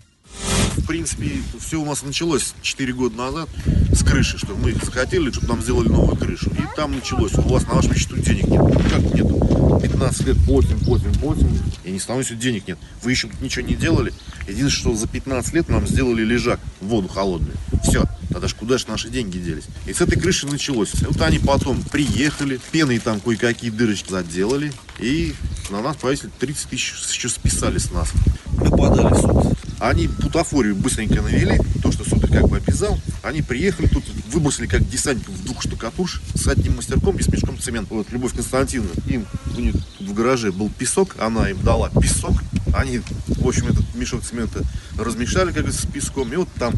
В 0.77 0.87
принципе, 0.87 1.31
все 1.61 1.81
у 1.81 1.85
нас 1.85 2.03
началось 2.03 2.55
4 2.63 2.93
года 2.93 3.17
назад 3.17 3.49
с 3.93 4.03
крыши, 4.03 4.39
что 4.39 4.55
мы 4.55 4.73
захотели, 4.73 5.31
чтобы 5.31 5.49
нам 5.49 5.63
сделали 5.63 5.89
новую 5.89 6.17
крышу. 6.17 6.51
И 6.51 6.77
там 6.77 6.95
началось, 6.95 7.33
у 7.35 7.43
вас 7.43 7.67
на 7.67 7.75
вашем 7.75 7.95
счету 7.95 8.17
денег 8.17 8.49
нет. 8.49 8.61
Как 8.91 9.01
нету? 9.15 9.81
15 9.81 10.27
лет 10.27 10.37
платим, 10.45 10.79
платим, 10.81 11.13
платим, 11.15 11.59
и 11.85 11.91
не 11.91 11.99
становится 11.99 12.35
денег 12.35 12.67
нет. 12.67 12.79
Вы 13.03 13.13
еще 13.13 13.29
тут 13.29 13.41
ничего 13.41 13.67
не 13.67 13.75
делали. 13.75 14.13
Единственное, 14.49 14.71
что 14.71 14.95
за 14.95 15.09
15 15.09 15.55
лет 15.55 15.69
нам 15.69 15.87
сделали 15.87 16.23
лежак 16.23 16.61
в 16.81 16.87
воду 16.87 17.09
холодную. 17.09 17.57
Все. 17.83 18.05
Тогда 18.31 18.49
ж 18.49 18.55
куда 18.55 18.79
же 18.79 18.87
наши 18.89 19.11
деньги 19.11 19.39
делись? 19.39 19.65
И 19.87 19.93
с 19.93 20.01
этой 20.01 20.19
крыши 20.21 20.47
началось. 20.47 20.93
Вот 21.03 21.21
они 21.23 21.39
потом 21.39 21.83
приехали, 21.83 22.61
пеной 22.73 22.99
там 22.99 23.21
кое-какие 23.21 23.71
дырочки 23.71 24.11
заделали, 24.11 24.73
и 24.99 25.35
на 25.71 25.81
нас 25.81 25.97
повесили 25.97 26.31
30 26.41 26.69
тысяч, 26.69 26.95
еще 27.13 27.29
списали 27.29 27.79
с 27.79 27.93
нас. 27.93 28.11
В 28.57 29.21
суд. 29.21 29.64
Они 29.85 30.07
бутафорию 30.07 30.75
быстренько 30.75 31.21
навели, 31.21 31.61
то, 31.83 31.93
что 31.93 32.09
суд 32.09 32.25
их 32.25 32.31
как 32.31 32.49
бы 32.49 32.57
обязал. 32.57 32.99
Они 33.23 33.43
приехали, 33.43 33.87
тут 33.87 34.03
выбросили 34.33 34.67
как 34.67 34.89
десантников 34.89 35.45
двух 35.45 35.61
штукатурш 35.61 36.23
с 36.35 36.49
одним 36.49 36.77
мастерком 36.77 37.19
и 37.19 37.23
с 37.23 37.29
мешком 37.29 37.59
цемента. 37.59 37.93
Вот 37.93 38.11
Любовь 38.11 38.33
Константиновна, 38.33 38.93
им 39.07 39.27
у 39.55 39.61
них 39.61 39.75
тут 39.99 40.09
в 40.09 40.15
гараже 40.15 40.53
был 40.53 40.71
песок, 40.71 41.17
она 41.19 41.51
им 41.51 41.63
дала 41.63 41.91
песок. 41.91 42.33
Они, 42.75 43.03
в 43.27 43.47
общем, 43.47 43.67
этот 43.67 43.95
мешок 43.95 44.23
цемента 44.23 44.63
размешали, 44.99 45.53
как 45.53 45.71
с 45.71 45.85
песком. 45.85 46.33
И 46.33 46.37
вот 46.37 46.49
там, 46.59 46.73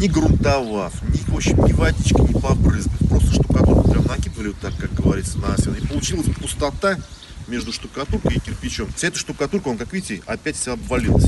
не 0.00 0.08
грунтовав, 0.08 0.94
ни, 1.10 1.18
в 1.30 1.36
общем, 1.36 1.62
ни 1.66 1.72
водички, 1.72 2.18
ни 2.18 2.32
побрызгав, 2.32 2.96
просто 3.10 3.34
штукатурку 3.34 3.90
прям 3.90 4.06
накидывали 4.06 4.48
вот 4.48 4.58
так, 4.58 4.74
как 4.78 4.94
говорится, 4.94 5.38
на 5.38 5.54
стену. 5.58 5.76
И 5.76 5.86
получилась 5.86 6.28
пустота 6.40 6.96
между 7.46 7.74
штукатуркой 7.74 8.36
и 8.36 8.40
кирпичом. 8.40 8.90
Вся 8.96 9.08
эта 9.08 9.18
штукатурка, 9.18 9.68
он, 9.68 9.76
как 9.76 9.92
видите, 9.92 10.22
опять 10.24 10.56
вся 10.56 10.72
обвалилась. 10.72 11.26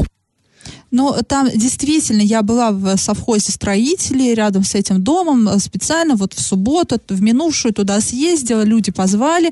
Но 0.95 1.23
там 1.27 1.51
действительно 1.53 2.21
я 2.21 2.43
была 2.43 2.71
в 2.71 2.97
совхозе 2.97 3.51
строителей 3.51 4.33
рядом 4.33 4.63
с 4.63 4.77
этим 4.77 5.03
домом 5.03 5.49
э, 5.49 5.59
специально 5.59 6.15
вот 6.15 6.35
в 6.35 6.41
субботу, 6.41 7.01
в 7.09 7.21
минувшую 7.21 7.75
туда 7.75 8.01
съездила, 8.01 8.63
люди 8.63 8.93
позвали. 8.93 9.51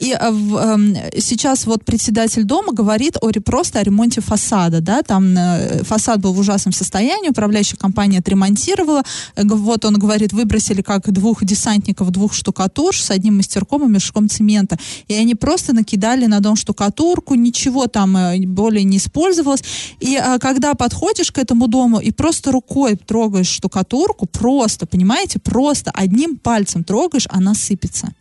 И 0.00 0.12
э, 0.12 0.30
в, 0.30 0.56
э, 0.56 1.20
сейчас 1.20 1.66
вот 1.66 1.84
председатель 1.84 2.44
дома 2.44 2.72
говорит 2.72 3.16
о 3.20 3.30
просто 3.40 3.78
о 3.78 3.82
ремонте 3.82 4.20
фасада, 4.20 4.80
да, 4.80 5.02
там 5.02 5.36
э, 5.36 5.84
фасад 5.84 6.20
был 6.20 6.32
в 6.32 6.38
ужасном 6.38 6.72
состоянии, 6.72 7.30
управляющая 7.30 7.78
компания 7.78 8.18
отремонтировала, 8.18 9.02
Э, 9.36 9.42
вот 9.44 9.84
он 9.84 9.98
говорит, 9.98 10.32
выбросили 10.32 10.82
как 10.82 11.10
двух 11.12 11.44
десантников, 11.44 12.10
двух 12.10 12.32
штукатур 12.32 12.96
с 12.96 13.10
одним 13.10 13.36
мастерком 13.36 13.84
и 13.84 13.92
мешком 13.92 14.28
цемента, 14.28 14.78
и 15.08 15.14
они 15.14 15.34
просто 15.34 15.72
накидали 15.72 16.26
на 16.26 16.40
дом 16.40 16.56
штукатурку, 16.56 17.34
ничего 17.34 17.86
там 17.86 18.16
э, 18.16 18.38
более 18.46 18.84
не 18.84 18.98
использовалось, 18.98 19.62
и 20.00 20.16
э, 20.16 20.38
когда 20.38 20.74
подходишь 20.74 21.32
к 21.32 21.38
этому 21.38 21.68
дому 21.68 22.00
и 22.00 22.10
просто 22.10 22.52
рукой 22.52 22.96
трогаешь 22.96 23.48
штукатурку, 23.48 24.26
просто, 24.26 24.86
понимаете, 24.86 25.38
просто 25.38 25.90
одним 25.94 26.36
пальцем 26.36 26.84
трогаешь, 26.84 27.26
она 27.30 27.54
сыпется 27.54 28.12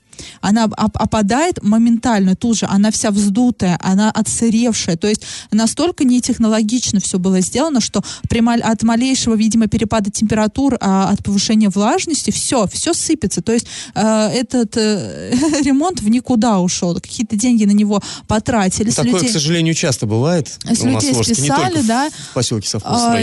она 0.41 0.65
оп- 0.65 0.73
опадает 0.97 1.61
моментально 1.63 2.35
тут 2.35 2.57
же, 2.57 2.65
она 2.65 2.91
вся 2.91 3.11
вздутая, 3.11 3.77
она 3.81 4.11
отсыревшая, 4.11 4.97
то 4.97 5.07
есть 5.07 5.23
настолько 5.51 6.03
нетехнологично 6.03 6.99
все 6.99 7.19
было 7.19 7.41
сделано, 7.41 7.81
что 7.81 8.03
при 8.29 8.39
от 8.39 8.83
малейшего, 8.83 9.35
видимо, 9.35 9.67
перепада 9.67 10.09
температур, 10.09 10.77
а, 10.79 11.09
от 11.09 11.23
повышения 11.23 11.69
влажности, 11.69 12.31
все, 12.31 12.67
все 12.71 12.93
сыпется, 12.93 13.41
то 13.41 13.51
есть 13.51 13.67
э, 13.95 14.27
этот 14.29 14.77
э, 14.77 15.31
ремонт 15.63 15.99
в 16.01 16.09
никуда 16.09 16.59
ушел, 16.59 16.95
какие-то 16.95 17.35
деньги 17.35 17.65
на 17.65 17.71
него 17.71 18.01
потратили. 18.27 18.89
с 18.89 18.95
Такое, 18.95 19.13
людей- 19.13 19.29
к 19.29 19.33
сожалению, 19.33 19.73
часто 19.73 20.05
бывает 20.05 20.47
с 20.47 20.81
у 20.81 20.87
нас 20.87 21.03
людей 21.03 21.13
в 21.13 21.19
Орске, 21.19 21.33
не 21.41 21.47
списали, 21.47 21.81
в- 21.81 21.87
да. 21.87 22.09
в 22.31 22.33
поселке 22.33 22.67
совхоз 22.69 23.01
А, 23.01 23.13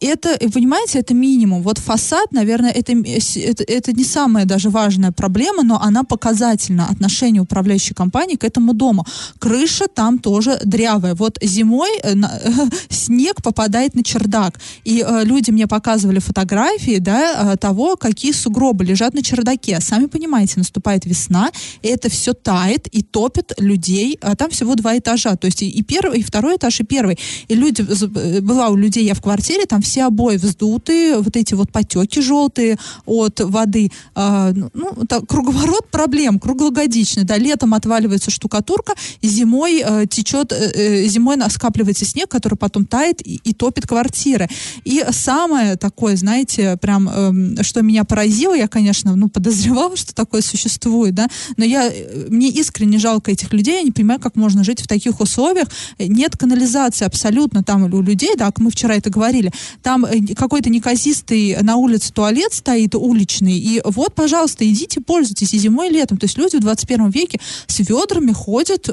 это, 0.00 0.38
понимаете, 0.52 1.00
это 1.00 1.12
минимум. 1.14 1.62
Вот 1.62 1.78
фасад, 1.78 2.32
наверное, 2.32 2.70
это, 2.70 2.92
это, 2.92 3.64
это 3.64 3.92
не 3.92 4.04
самая 4.04 4.44
даже 4.44 4.70
важная 4.70 5.12
проблема, 5.12 5.62
но 5.64 5.80
она 5.82 6.04
показательна 6.32 6.88
отношение 6.88 7.42
управляющей 7.42 7.94
компании 7.94 8.36
к 8.36 8.44
этому 8.44 8.72
дому. 8.74 9.04
Крыша 9.38 9.86
там 9.94 10.18
тоже 10.18 10.58
дрявая. 10.64 11.14
Вот 11.14 11.38
зимой 11.42 11.90
э, 12.02 12.14
на- 12.14 12.40
снег 12.88 13.42
попадает 13.42 13.94
на 13.94 14.02
чердак. 14.02 14.58
И 14.84 15.04
э, 15.06 15.24
люди 15.24 15.50
мне 15.50 15.66
показывали 15.66 16.20
фотографии 16.20 16.98
да, 16.98 17.52
э, 17.52 17.56
того, 17.56 17.96
какие 17.96 18.32
сугробы 18.32 18.84
лежат 18.84 19.14
на 19.14 19.22
чердаке. 19.22 19.80
Сами 19.80 20.06
понимаете, 20.06 20.54
наступает 20.56 21.04
весна, 21.04 21.50
и 21.82 21.88
это 21.88 22.08
все 22.08 22.32
тает 22.32 22.86
и 22.86 23.02
топит 23.02 23.52
людей. 23.58 24.18
А 24.22 24.34
там 24.34 24.48
всего 24.50 24.74
два 24.74 24.96
этажа. 24.96 25.36
То 25.36 25.46
есть 25.46 25.62
и, 25.62 25.68
и 25.68 25.82
первый, 25.82 26.20
и 26.20 26.22
второй 26.22 26.56
этаж, 26.56 26.80
и 26.80 26.84
первый. 26.84 27.18
И 27.48 27.54
люди, 27.54 27.82
э, 27.82 28.40
была 28.40 28.68
у 28.68 28.76
людей 28.76 29.04
я 29.04 29.14
в 29.14 29.20
квартире, 29.20 29.66
там 29.66 29.82
все 29.82 30.04
обои 30.04 30.36
вздутые, 30.36 31.18
вот 31.18 31.36
эти 31.36 31.54
вот 31.54 31.70
потеки 31.70 32.20
желтые 32.22 32.78
от 33.04 33.40
воды. 33.40 33.90
А, 34.14 34.52
ну, 34.54 34.70
ну, 34.74 35.06
так, 35.06 35.26
круговорот 35.26 35.90
проблем, 35.90 36.21
круглогодичный. 36.38 37.24
Да, 37.24 37.36
летом 37.36 37.74
отваливается 37.74 38.30
штукатурка, 38.30 38.94
зимой 39.22 39.82
э, 39.84 40.06
течет, 40.08 40.52
э, 40.52 40.72
э, 40.74 41.06
зимой 41.06 41.36
скапливается 41.50 42.04
снег, 42.04 42.28
который 42.28 42.54
потом 42.54 42.84
тает 42.84 43.26
и, 43.26 43.40
и 43.42 43.54
топит 43.54 43.86
квартиры. 43.86 44.48
И 44.84 45.04
самое 45.10 45.76
такое, 45.76 46.16
знаете, 46.16 46.76
прям, 46.80 47.08
эм, 47.08 47.62
что 47.62 47.82
меня 47.82 48.04
поразило, 48.04 48.54
я, 48.54 48.68
конечно, 48.68 49.16
ну, 49.16 49.28
подозревала, 49.28 49.96
что 49.96 50.14
такое 50.14 50.42
существует, 50.42 51.14
да, 51.14 51.28
но 51.56 51.64
я, 51.64 51.88
э, 51.88 52.26
мне 52.28 52.48
искренне 52.48 52.98
жалко 52.98 53.30
этих 53.30 53.52
людей, 53.52 53.76
я 53.76 53.82
не 53.82 53.92
понимаю, 53.92 54.20
как 54.20 54.36
можно 54.36 54.64
жить 54.64 54.80
в 54.80 54.86
таких 54.86 55.20
условиях. 55.20 55.68
Э, 55.98 56.06
Нет 56.06 56.36
канализации 56.36 57.04
абсолютно 57.04 57.62
там 57.62 57.84
у 57.84 58.02
людей, 58.02 58.34
да, 58.36 58.50
мы 58.58 58.70
вчера 58.70 58.94
это 58.94 59.10
говорили, 59.10 59.52
там 59.82 60.04
э, 60.04 60.34
какой-то 60.34 60.70
неказистый 60.70 61.56
на 61.62 61.76
улице 61.76 62.12
туалет 62.12 62.52
стоит 62.52 62.94
уличный, 62.94 63.58
и 63.58 63.80
вот, 63.84 64.14
пожалуйста, 64.14 64.68
идите, 64.68 65.00
пользуйтесь 65.00 65.54
и 65.54 65.58
зимой, 65.58 65.88
и 65.88 65.92
летом. 65.92 66.01
То 66.08 66.16
есть 66.22 66.38
люди 66.38 66.56
в 66.56 66.60
21 66.60 67.10
веке 67.10 67.40
с 67.66 67.78
ведрами 67.80 68.32
ходят 68.32 68.88
э, 68.88 68.92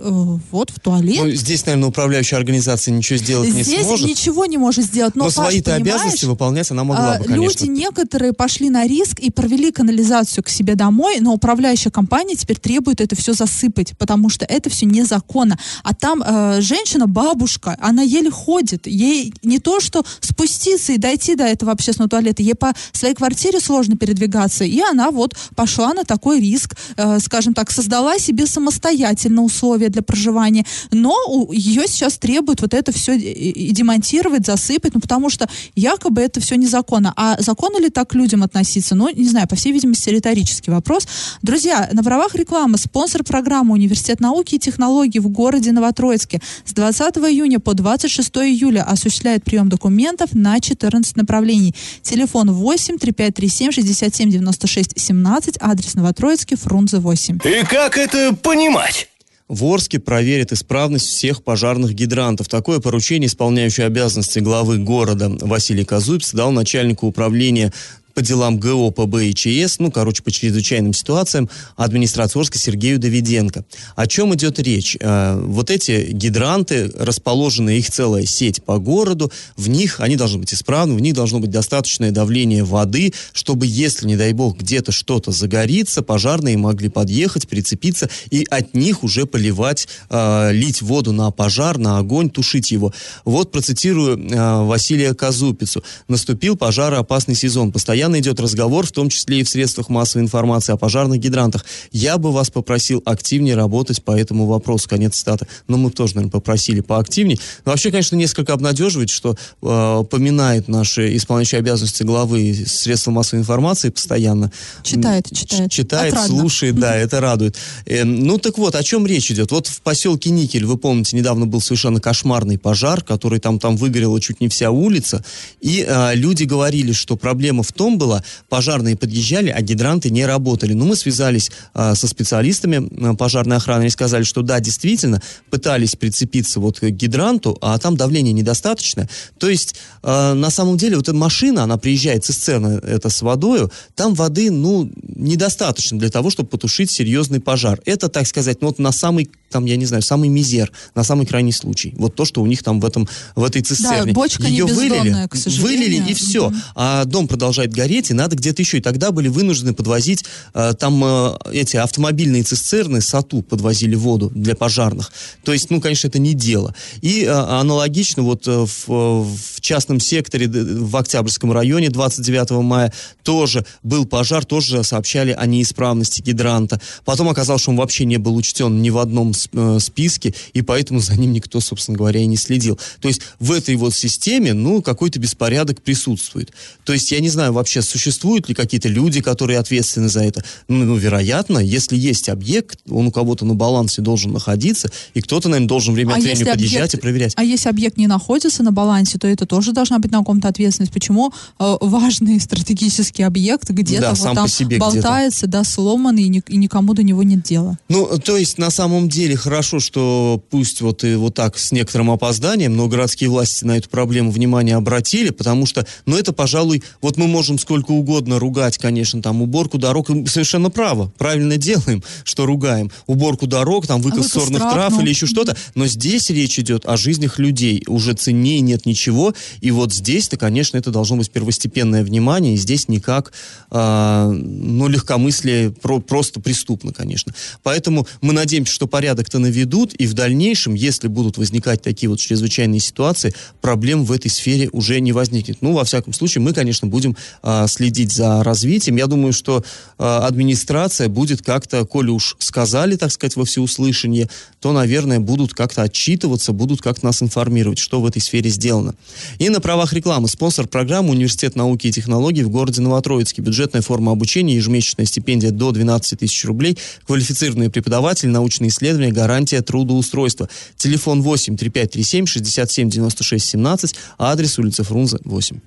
вот 0.51 0.71
в 0.71 0.79
туалет. 0.79 1.19
Ну, 1.23 1.31
здесь, 1.31 1.65
наверное, 1.65 1.89
управляющая 1.89 2.37
организация 2.37 2.93
ничего 2.93 3.17
сделать 3.17 3.53
не 3.53 3.63
Здесь 3.63 3.85
сможет. 3.85 4.07
ничего 4.07 4.45
не 4.45 4.57
может 4.57 4.85
сделать. 4.85 5.15
Но, 5.15 5.25
Но 5.25 5.29
свои-то 5.29 5.75
обязанности 5.75 6.25
выполнять 6.25 6.69
она 6.71 6.83
могла 6.83 7.15
а, 7.15 7.19
бы, 7.19 7.25
конечно. 7.25 7.65
Люди 7.65 7.79
некоторые 7.79 8.33
пошли 8.33 8.69
на 8.69 8.87
риск 8.87 9.19
и 9.19 9.31
провели 9.31 9.71
канализацию 9.71 10.43
к 10.43 10.49
себе 10.49 10.75
домой, 10.75 11.17
но 11.19 11.33
управляющая 11.33 11.91
компания 11.91 12.35
теперь 12.35 12.57
требует 12.57 13.01
это 13.01 13.15
все 13.15 13.33
засыпать, 13.33 13.97
потому 13.97 14.29
что 14.29 14.45
это 14.45 14.69
все 14.69 14.85
незаконно. 14.85 15.57
А 15.83 15.93
там 15.93 16.23
э, 16.25 16.61
женщина, 16.61 17.07
бабушка, 17.07 17.77
она 17.79 18.01
еле 18.01 18.29
ходит. 18.29 18.87
Ей 18.87 19.33
не 19.43 19.59
то, 19.59 19.79
что 19.79 20.03
спуститься 20.19 20.93
и 20.93 20.97
дойти 20.97 21.35
до 21.35 21.43
этого 21.43 21.71
общественного 21.71 22.09
туалета, 22.09 22.43
ей 22.43 22.55
по 22.55 22.73
своей 22.91 23.15
квартире 23.15 23.59
сложно 23.59 23.97
передвигаться. 23.97 24.63
И 24.63 24.79
она 24.81 25.11
вот 25.11 25.35
пошла 25.55 25.93
на 25.93 26.03
такой 26.03 26.39
риск, 26.39 26.75
скажем 27.19 27.53
так, 27.53 27.71
создала 27.71 28.19
себе 28.19 28.45
самостоятельно 28.45 29.43
условия 29.43 29.89
для 29.89 30.01
проживания. 30.01 30.65
Но 30.91 31.15
ее 31.51 31.87
сейчас 31.87 32.17
требуют 32.17 32.61
вот 32.61 32.73
это 32.73 32.91
все 32.91 33.17
демонтировать, 33.17 34.45
засыпать, 34.45 34.93
ну 34.93 34.99
потому 34.99 35.29
что 35.29 35.47
якобы 35.75 36.21
это 36.21 36.39
все 36.39 36.55
незаконно. 36.55 37.13
А 37.15 37.37
законно 37.41 37.79
ли 37.79 37.89
так 37.89 38.13
людям 38.15 38.43
относиться? 38.43 38.95
Ну, 38.95 39.09
не 39.09 39.27
знаю, 39.27 39.47
по 39.47 39.55
всей 39.55 39.71
видимости, 39.71 40.09
риторический 40.09 40.71
вопрос. 40.71 41.07
Друзья, 41.41 41.89
на 41.93 42.03
правах 42.03 42.35
рекламы 42.35 42.77
спонсор 42.77 43.23
программы 43.23 43.73
Университет 43.73 44.19
науки 44.19 44.55
и 44.55 44.59
технологий 44.59 45.19
в 45.19 45.29
городе 45.29 45.71
Новотроицке 45.71 46.41
с 46.65 46.73
20 46.73 47.17
июня 47.17 47.59
по 47.59 47.73
26 47.73 48.29
июля 48.37 48.83
осуществляет 48.83 49.43
прием 49.43 49.69
документов 49.69 50.33
на 50.33 50.59
14 50.59 51.15
направлений. 51.15 51.75
Телефон 52.01 52.51
8 52.51 52.97
3537 52.97 53.71
67 53.71 54.29
96 54.29 54.99
17, 54.99 55.57
адрес 55.59 55.95
Новотроицкий, 55.95 56.57
Фрунзе 56.57 56.88
8. 56.97 57.39
И 57.43 57.65
как 57.65 57.97
это 57.97 58.33
понимать? 58.33 59.09
В 59.47 59.65
Орске 59.65 59.99
проверят 59.99 60.51
исправность 60.51 61.07
всех 61.07 61.43
пожарных 61.43 61.93
гидрантов. 61.93 62.47
Такое 62.47 62.79
поручение, 62.79 63.27
исполняющее 63.27 63.87
обязанности 63.87 64.37
главы 64.37 64.77
города 64.77 65.27
Василий 65.41 65.85
Казуйпс, 65.85 66.33
дал 66.33 66.51
начальнику 66.51 67.07
управления 67.07 67.73
по 68.13 68.21
делам 68.21 68.59
ГО, 68.59 68.91
ПБ 68.91 69.25
и 69.25 69.33
ЧС, 69.33 69.79
ну, 69.79 69.91
короче, 69.91 70.23
по 70.23 70.31
чрезвычайным 70.31 70.93
ситуациям, 70.93 71.49
администрации 71.75 72.39
Орска 72.39 72.59
Сергею 72.59 72.99
Давиденко. 72.99 73.63
О 73.95 74.07
чем 74.07 74.35
идет 74.35 74.59
речь? 74.59 74.97
Э, 74.99 75.39
вот 75.41 75.69
эти 75.69 76.11
гидранты, 76.11 76.91
расположены 76.95 77.77
их 77.77 77.89
целая 77.89 78.25
сеть 78.25 78.63
по 78.63 78.77
городу, 78.77 79.31
в 79.55 79.69
них 79.69 79.99
они 79.99 80.15
должны 80.15 80.39
быть 80.39 80.53
исправны, 80.53 80.95
в 80.95 81.01
них 81.01 81.13
должно 81.13 81.39
быть 81.39 81.49
достаточное 81.49 82.11
давление 82.11 82.63
воды, 82.63 83.13
чтобы, 83.33 83.65
если, 83.65 84.05
не 84.05 84.17
дай 84.17 84.33
бог, 84.33 84.57
где-то 84.57 84.91
что-то 84.91 85.31
загорится, 85.31 86.01
пожарные 86.01 86.57
могли 86.57 86.89
подъехать, 86.89 87.47
прицепиться 87.47 88.09
и 88.29 88.45
от 88.49 88.73
них 88.73 89.03
уже 89.03 89.25
поливать, 89.25 89.87
э, 90.09 90.51
лить 90.51 90.81
воду 90.81 91.13
на 91.13 91.31
пожар, 91.31 91.77
на 91.77 91.99
огонь, 91.99 92.29
тушить 92.29 92.71
его. 92.71 92.93
Вот 93.23 93.51
процитирую 93.51 94.17
э, 94.17 94.63
Василия 94.65 95.13
Казупицу. 95.13 95.83
Наступил 96.07 96.57
пожароопасный 96.57 97.35
сезон. 97.35 97.71
Постоянно 97.71 97.98
идет 98.07 98.39
разговор, 98.39 98.85
в 98.85 98.91
том 98.91 99.09
числе 99.09 99.41
и 99.41 99.43
в 99.43 99.49
средствах 99.49 99.89
массовой 99.89 100.23
информации, 100.23 100.73
о 100.73 100.77
пожарных 100.77 101.19
гидрантах. 101.19 101.65
Я 101.91 102.17
бы 102.17 102.31
вас 102.31 102.49
попросил 102.49 103.01
активнее 103.05 103.55
работать 103.55 104.03
по 104.03 104.17
этому 104.17 104.45
вопросу. 104.45 104.89
Конец 104.89 105.15
цитаты. 105.15 105.47
Но 105.67 105.77
мы 105.77 105.91
тоже, 105.91 106.15
наверное, 106.15 106.31
попросили 106.31 106.81
поактивнее. 106.81 107.37
Но 107.65 107.71
вообще, 107.71 107.91
конечно, 107.91 108.15
несколько 108.15 108.53
обнадеживает, 108.53 109.09
что 109.09 109.35
э, 109.61 110.03
поминает 110.09 110.67
наши 110.67 111.15
исполняющие 111.15 111.59
обязанности 111.59 112.03
главы 112.03 112.53
средства 112.65 113.11
массовой 113.11 113.41
информации 113.41 113.89
постоянно. 113.89 114.51
Читает, 114.83 115.25
читает. 115.31 115.71
Читает, 115.71 116.13
Отрадно. 116.13 116.39
слушает, 116.39 116.79
да, 116.79 116.95
это 116.95 117.19
радует. 117.19 117.57
Э, 117.85 118.03
ну 118.03 118.37
так 118.37 118.57
вот, 118.57 118.75
о 118.75 118.83
чем 118.83 119.05
речь 119.07 119.31
идет? 119.31 119.51
Вот 119.51 119.67
в 119.67 119.81
поселке 119.81 120.29
Никель, 120.29 120.65
вы 120.65 120.77
помните, 120.77 121.17
недавно 121.17 121.47
был 121.47 121.61
совершенно 121.61 121.99
кошмарный 121.99 122.57
пожар, 122.57 123.01
который 123.01 123.39
там, 123.39 123.59
там 123.59 123.75
выгорела 123.77 124.19
чуть 124.21 124.41
не 124.41 124.49
вся 124.49 124.71
улица, 124.71 125.23
и 125.61 125.85
э, 125.87 126.15
люди 126.15 126.43
говорили, 126.43 126.91
что 126.91 127.15
проблема 127.15 127.63
в 127.63 127.71
том, 127.71 127.88
днем 127.89 127.97
была, 127.97 128.23
пожарные 128.49 128.95
подъезжали, 128.95 129.49
а 129.49 129.61
гидранты 129.61 130.09
не 130.09 130.25
работали. 130.25 130.73
Но 130.73 130.85
мы 130.85 130.95
связались 130.95 131.51
а, 131.73 131.95
со 131.95 132.07
специалистами 132.07 132.87
а, 133.11 133.15
пожарной 133.15 133.57
охраны 133.57 133.87
и 133.87 133.89
сказали, 133.89 134.23
что 134.23 134.41
да, 134.41 134.59
действительно, 134.59 135.21
пытались 135.49 135.95
прицепиться 135.95 136.59
вот 136.59 136.79
к 136.79 136.89
гидранту, 136.89 137.57
а 137.61 137.77
там 137.77 137.97
давление 137.97 138.33
недостаточно. 138.33 139.09
То 139.37 139.49
есть, 139.49 139.75
а, 140.03 140.33
на 140.33 140.49
самом 140.49 140.77
деле, 140.77 140.97
вот 140.97 141.07
эта 141.09 141.17
машина, 141.17 141.63
она 141.63 141.77
приезжает, 141.77 142.25
цистерна 142.25 142.79
это 142.83 143.09
с 143.09 143.21
водою, 143.21 143.71
там 143.95 144.13
воды, 144.13 144.51
ну, 144.51 144.89
недостаточно 145.03 145.97
для 145.97 146.09
того, 146.09 146.29
чтобы 146.29 146.49
потушить 146.49 146.91
серьезный 146.91 147.39
пожар. 147.39 147.79
Это, 147.85 148.09
так 148.09 148.27
сказать, 148.27 148.61
ну, 148.61 148.67
вот 148.67 148.79
на 148.79 148.91
самый, 148.91 149.29
там, 149.49 149.65
я 149.65 149.75
не 149.75 149.85
знаю, 149.85 150.03
самый 150.03 150.29
мизер, 150.29 150.71
на 150.95 151.03
самый 151.03 151.25
крайний 151.25 151.51
случай. 151.51 151.93
Вот 151.97 152.15
то, 152.15 152.25
что 152.25 152.41
у 152.41 152.45
них 152.45 152.63
там 152.63 152.79
в, 152.79 152.85
этом, 152.85 153.07
в 153.35 153.43
этой 153.43 153.61
цистерне. 153.61 154.13
Да, 154.13 154.13
бочка 154.13 154.43
Ее 154.43 154.65
не 154.65 154.71
вылили, 154.71 155.27
к 155.27 155.35
сожалению. 155.35 155.87
вылили 155.87 156.11
и 156.11 156.13
все. 156.13 156.49
Мгм. 156.49 156.61
А 156.75 157.05
дом 157.05 157.27
продолжает 157.27 157.73
гореть, 157.73 158.11
и 158.11 158.13
надо 158.13 158.35
где-то 158.35 158.61
еще. 158.61 158.77
И 158.77 158.81
тогда 158.81 159.11
были 159.11 159.27
вынуждены 159.27 159.73
подвозить, 159.73 160.25
э, 160.53 160.73
там 160.79 161.03
э, 161.03 161.37
эти 161.51 161.77
автомобильные 161.77 162.43
цистерны, 162.43 163.01
САТУ 163.01 163.41
подвозили 163.41 163.95
воду 163.95 164.31
для 164.33 164.55
пожарных. 164.55 165.11
То 165.43 165.53
есть, 165.53 165.69
ну, 165.69 165.81
конечно, 165.81 166.07
это 166.07 166.19
не 166.19 166.33
дело. 166.33 166.73
И 167.01 167.23
э, 167.23 167.29
аналогично 167.29 168.23
вот 168.23 168.47
э, 168.47 168.65
в, 168.65 168.89
э, 168.89 169.25
в 169.55 169.61
частном 169.61 169.99
секторе 169.99 170.47
в 170.47 170.95
Октябрьском 170.95 171.51
районе 171.51 171.89
29 171.89 172.51
мая 172.63 172.93
тоже 173.23 173.65
был 173.83 174.05
пожар, 174.05 174.45
тоже 174.45 174.83
сообщали 174.83 175.31
о 175.31 175.45
неисправности 175.45 176.21
гидранта. 176.21 176.79
Потом 177.05 177.29
оказалось, 177.29 177.61
что 177.61 177.71
он 177.71 177.77
вообще 177.77 178.05
не 178.05 178.17
был 178.17 178.35
учтен 178.35 178.81
ни 178.81 178.89
в 178.89 178.97
одном 178.97 179.33
списке, 179.79 180.33
и 180.53 180.61
поэтому 180.61 180.99
за 180.99 181.15
ним 181.15 181.33
никто, 181.33 181.59
собственно 181.59 181.97
говоря, 181.97 182.19
и 182.21 182.25
не 182.25 182.37
следил. 182.37 182.79
То 183.01 183.07
есть 183.07 183.21
в 183.39 183.51
этой 183.51 183.75
вот 183.75 183.93
системе, 183.93 184.53
ну, 184.53 184.81
какой-то 184.81 185.19
беспорядок 185.19 185.81
присутствует. 185.81 186.51
То 186.83 186.93
есть 186.93 187.11
я 187.11 187.19
не 187.19 187.29
знаю 187.29 187.53
вообще, 187.53 187.81
существуют 187.81 188.49
ли 188.49 188.55
какие-то 188.55 188.89
люди, 188.89 189.21
которые 189.21 189.59
ответственны 189.59 190.09
за 190.09 190.23
это. 190.23 190.43
Ну, 190.67 190.83
ну, 190.85 190.95
вероятно, 190.95 191.59
если 191.59 191.95
есть 191.97 192.29
объект, 192.29 192.79
он 192.89 193.07
у 193.07 193.11
кого-то 193.11 193.45
на 193.45 193.53
балансе 193.53 194.01
должен 194.01 194.31
находиться, 194.33 194.89
и 195.13 195.21
кто-то, 195.21 195.49
наверное, 195.49 195.67
должен 195.67 195.93
время 195.93 196.13
от 196.15 196.21
времени 196.21 196.43
подъезжать 196.43 196.93
и 196.93 196.97
проверять. 196.97 197.33
а 197.35 197.43
если 197.43 197.69
объект 197.69 197.97
не 197.97 198.07
находится 198.07 198.63
на 198.63 198.71
балансе, 198.71 199.17
то 199.17 199.27
это 199.27 199.45
тоже 199.45 199.71
должна 199.71 199.99
быть 199.99 200.11
на 200.11 200.23
ком-то 200.23 200.47
ответственность. 200.47 200.93
Почему 200.93 201.33
э, 201.59 201.77
важный 201.81 202.39
стратегический 202.39 203.23
объект 203.23 203.69
где-то 203.69 204.01
Да, 204.01 204.13
вот 204.13 204.35
там 204.35 204.79
болтается, 204.79 205.47
да, 205.47 205.63
сломанный, 205.63 206.23
и, 206.23 206.29
ни- 206.29 206.43
и 206.47 206.57
никому 206.57 206.93
до 206.93 207.03
него 207.03 207.23
нет 207.23 207.43
дела? 207.43 207.77
Ну, 207.89 208.07
то 208.23 208.37
есть, 208.37 208.57
на 208.57 208.69
самом 208.69 209.09
деле, 209.09 209.28
хорошо, 209.35 209.79
что 209.79 210.43
пусть 210.49 210.81
вот 210.81 211.03
и 211.03 211.15
вот 211.15 211.35
так 211.35 211.57
с 211.57 211.71
некоторым 211.71 212.11
опозданием, 212.11 212.75
но 212.75 212.87
городские 212.87 213.29
власти 213.29 213.63
на 213.65 213.77
эту 213.77 213.89
проблему 213.89 214.31
внимание 214.31 214.75
обратили, 214.75 215.29
потому 215.29 215.65
что, 215.65 215.85
ну, 216.05 216.17
это, 216.17 216.33
пожалуй, 216.33 216.83
вот 217.01 217.17
мы 217.17 217.27
можем 217.27 217.59
сколько 217.59 217.91
угодно 217.91 218.39
ругать, 218.39 218.77
конечно, 218.77 219.21
там, 219.21 219.41
уборку 219.41 219.77
дорог, 219.77 220.07
совершенно 220.27 220.69
право, 220.69 221.11
правильно 221.17 221.57
делаем, 221.57 222.03
что 222.23 222.45
ругаем. 222.45 222.91
Уборку 223.07 223.47
дорог, 223.47 223.87
там, 223.87 224.01
выкос 224.01 224.19
выкос 224.19 224.31
сорных 224.31 224.61
трав, 224.61 224.73
трав 224.73 224.93
ну. 224.93 225.01
или 225.01 225.09
еще 225.09 225.25
что-то, 225.25 225.55
но 225.75 225.87
здесь 225.87 226.29
речь 226.29 226.59
идет 226.59 226.85
о 226.85 226.97
жизнях 226.97 227.39
людей, 227.39 227.83
уже 227.87 228.13
ценнее 228.13 228.61
нет 228.61 228.85
ничего, 228.85 229.33
и 229.61 229.71
вот 229.71 229.93
здесь-то, 229.93 230.37
конечно, 230.37 230.77
это 230.77 230.91
должно 230.91 231.17
быть 231.17 231.29
первостепенное 231.31 232.03
внимание, 232.03 232.53
и 232.53 232.57
здесь 232.57 232.87
никак, 232.87 233.33
а, 233.69 234.29
ну, 234.31 234.87
легкомыслие 234.87 235.71
про- 235.71 235.99
просто 235.99 236.39
преступно, 236.39 236.93
конечно. 236.93 237.33
Поэтому 237.63 238.07
мы 238.21 238.33
надеемся, 238.33 238.73
что 238.73 238.87
порядок-то 239.19 239.39
наведут, 239.39 239.93
и 239.95 240.07
в 240.07 240.13
дальнейшем, 240.13 240.75
если 240.75 241.09
будут 241.09 241.37
возникать 241.37 241.81
такие 241.81 242.09
вот 242.09 242.19
чрезвычайные 242.19 242.79
ситуации, 242.79 243.33
проблем 243.59 244.05
в 244.05 244.11
этой 244.13 244.29
сфере 244.29 244.69
уже 244.71 245.01
не 245.01 245.11
возникнет. 245.11 245.57
Ну, 245.61 245.73
во 245.73 245.83
всяком 245.83 246.13
случае, 246.13 246.41
мы, 246.41 246.53
конечно, 246.53 246.87
будем 246.87 247.17
а, 247.43 247.67
следить 247.67 248.13
за 248.13 248.43
развитием. 248.43 248.95
Я 248.95 249.07
думаю, 249.07 249.33
что 249.33 249.63
а, 249.97 250.25
администрация 250.25 251.09
будет 251.09 251.41
как-то, 251.41 251.85
коли 251.85 252.11
уж 252.11 252.37
сказали, 252.39 252.95
так 252.95 253.11
сказать, 253.11 253.35
во 253.35 253.43
всеуслышание, 253.43 254.29
то, 254.61 254.71
наверное, 254.71 255.19
будут 255.19 255.53
как-то 255.53 255.81
отчитываться, 255.81 256.53
будут 256.53 256.81
как-то 256.81 257.05
нас 257.05 257.21
информировать, 257.21 257.79
что 257.79 257.99
в 257.99 258.05
этой 258.05 258.21
сфере 258.21 258.49
сделано. 258.49 258.95
И 259.37 259.49
на 259.49 259.59
правах 259.59 259.91
рекламы 259.93 260.29
спонсор 260.29 260.67
программы 260.67 261.09
Университет 261.11 261.55
науки 261.55 261.87
и 261.87 261.91
технологий 261.91 262.43
в 262.43 262.49
городе 262.49 262.81
Новотроицке. 262.81 263.41
Бюджетная 263.41 263.81
форма 263.81 264.13
обучения, 264.13 264.55
ежемесячная 264.55 265.05
стипендия 265.05 265.51
до 265.51 265.71
12 265.71 266.19
тысяч 266.19 266.45
рублей, 266.45 266.77
квалифицированные 267.05 267.69
преподаватели, 267.69 268.29
научные 268.29 268.69
исследования, 268.69 269.08
гарантия 269.11 269.61
трудоустройства. 269.61 270.49
Телефон 270.77 271.21
8 271.21 271.57
3537 271.57 272.25
67 272.25 272.89
96 272.89 273.45
17, 273.45 273.95
а 274.17 274.31
адрес 274.31 274.57
улица 274.59 274.83
Фрунзе 274.83 275.17
8. 275.23 275.59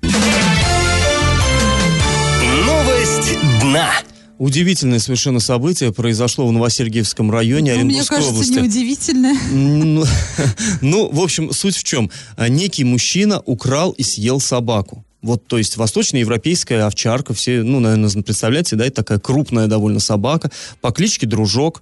Новость 2.65 3.37
дна. 3.61 3.91
Удивительное 4.39 4.99
совершенно 4.99 5.39
событие 5.39 5.93
произошло 5.93 6.47
в 6.47 6.51
Новосергиевском 6.51 7.31
районе 7.31 7.73
Ну, 7.75 7.85
мне 7.85 8.01
Оренбургской 8.01 8.17
кажется, 8.17 8.33
области. 8.33 8.53
неудивительно. 8.53 9.33
Ну, 9.51 10.05
ну, 10.81 11.09
в 11.11 11.21
общем, 11.21 11.51
суть 11.53 11.77
в 11.77 11.83
чем. 11.83 12.09
А, 12.35 12.49
Некий 12.49 12.83
мужчина 12.83 13.41
украл 13.45 13.91
и 13.91 14.03
съел 14.03 14.39
собаку. 14.39 15.05
Вот, 15.21 15.47
то 15.47 15.57
есть, 15.57 15.77
восточноевропейская 15.77 16.85
овчарка, 16.85 17.33
все, 17.33 17.63
ну, 17.63 17.79
наверное, 17.79 18.09
представляете, 18.21 18.75
да, 18.75 18.85
это 18.85 18.97
такая 18.97 19.19
крупная 19.19 19.67
довольно 19.67 20.01
собака, 20.01 20.51
по 20.81 20.91
кличке 20.91 21.25
Дружок, 21.25 21.81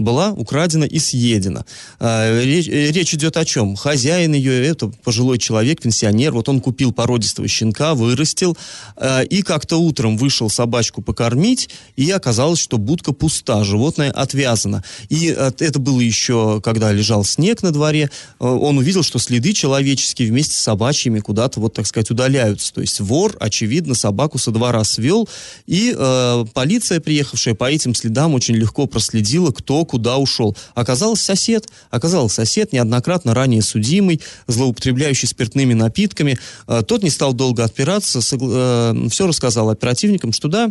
была 0.00 0.32
украдена 0.32 0.84
и 0.84 0.98
съедена. 0.98 1.64
А, 1.98 2.42
Речь, 2.42 2.68
э, 2.68 2.90
речь 2.90 3.14
идет 3.14 3.36
о 3.36 3.44
чем? 3.44 3.76
Хозяин 3.76 4.34
ее, 4.34 4.66
это 4.66 4.88
пожилой 5.04 5.38
человек, 5.38 5.82
пенсионер, 5.82 6.32
вот 6.32 6.48
он 6.48 6.60
купил 6.60 6.92
породистого 6.92 7.48
щенка, 7.48 7.94
вырастил, 7.94 8.56
а, 8.96 9.22
и 9.22 9.42
как-то 9.42 9.76
утром 9.76 10.16
вышел 10.16 10.50
собачку 10.50 11.02
покормить, 11.02 11.70
и 11.96 12.10
оказалось, 12.10 12.58
что 12.58 12.78
будка 12.78 13.12
пуста, 13.12 13.64
животное 13.64 14.10
отвязано. 14.10 14.82
И 15.08 15.34
э, 15.36 15.50
это 15.58 15.78
было 15.78 16.00
еще, 16.00 16.60
когда 16.62 16.92
лежал 16.92 17.24
снег 17.24 17.62
на 17.62 17.70
дворе, 17.70 18.10
э, 18.40 18.44
он 18.44 18.78
увидел, 18.78 19.02
что 19.02 19.18
следы 19.18 19.52
человеческие 19.52 20.28
вместе 20.28 20.54
с 20.54 20.60
собачьими 20.60 21.20
куда-то, 21.20 21.60
вот 21.60 21.74
так 21.74 21.86
сказать, 21.86 22.10
удаляются. 22.10 22.72
То 22.72 22.80
есть 22.80 23.00
вор, 23.00 23.36
очевидно, 23.40 23.94
собаку 23.94 24.38
со 24.38 24.50
двора 24.50 24.84
свел, 24.84 25.28
и 25.66 25.94
э, 25.96 26.44
полиция, 26.54 27.00
приехавшая 27.00 27.54
по 27.54 27.70
этим 27.70 27.94
следам, 27.94 28.34
очень 28.34 28.54
легко 28.54 28.86
проследила, 28.86 29.50
кто 29.50 29.84
куда 29.90 30.18
ушел. 30.18 30.56
Оказалось 30.76 31.20
сосед, 31.20 31.68
оказался 31.90 32.36
сосед, 32.36 32.72
неоднократно 32.72 33.34
ранее 33.34 33.60
судимый, 33.60 34.20
злоупотребляющий 34.46 35.26
спиртными 35.26 35.74
напитками. 35.74 36.38
Э, 36.68 36.82
тот 36.86 37.02
не 37.02 37.10
стал 37.10 37.32
долго 37.32 37.64
отпираться, 37.64 38.20
все 38.20 39.26
рассказал 39.26 39.68
оперативникам, 39.68 40.32
что 40.32 40.46
да, 40.46 40.70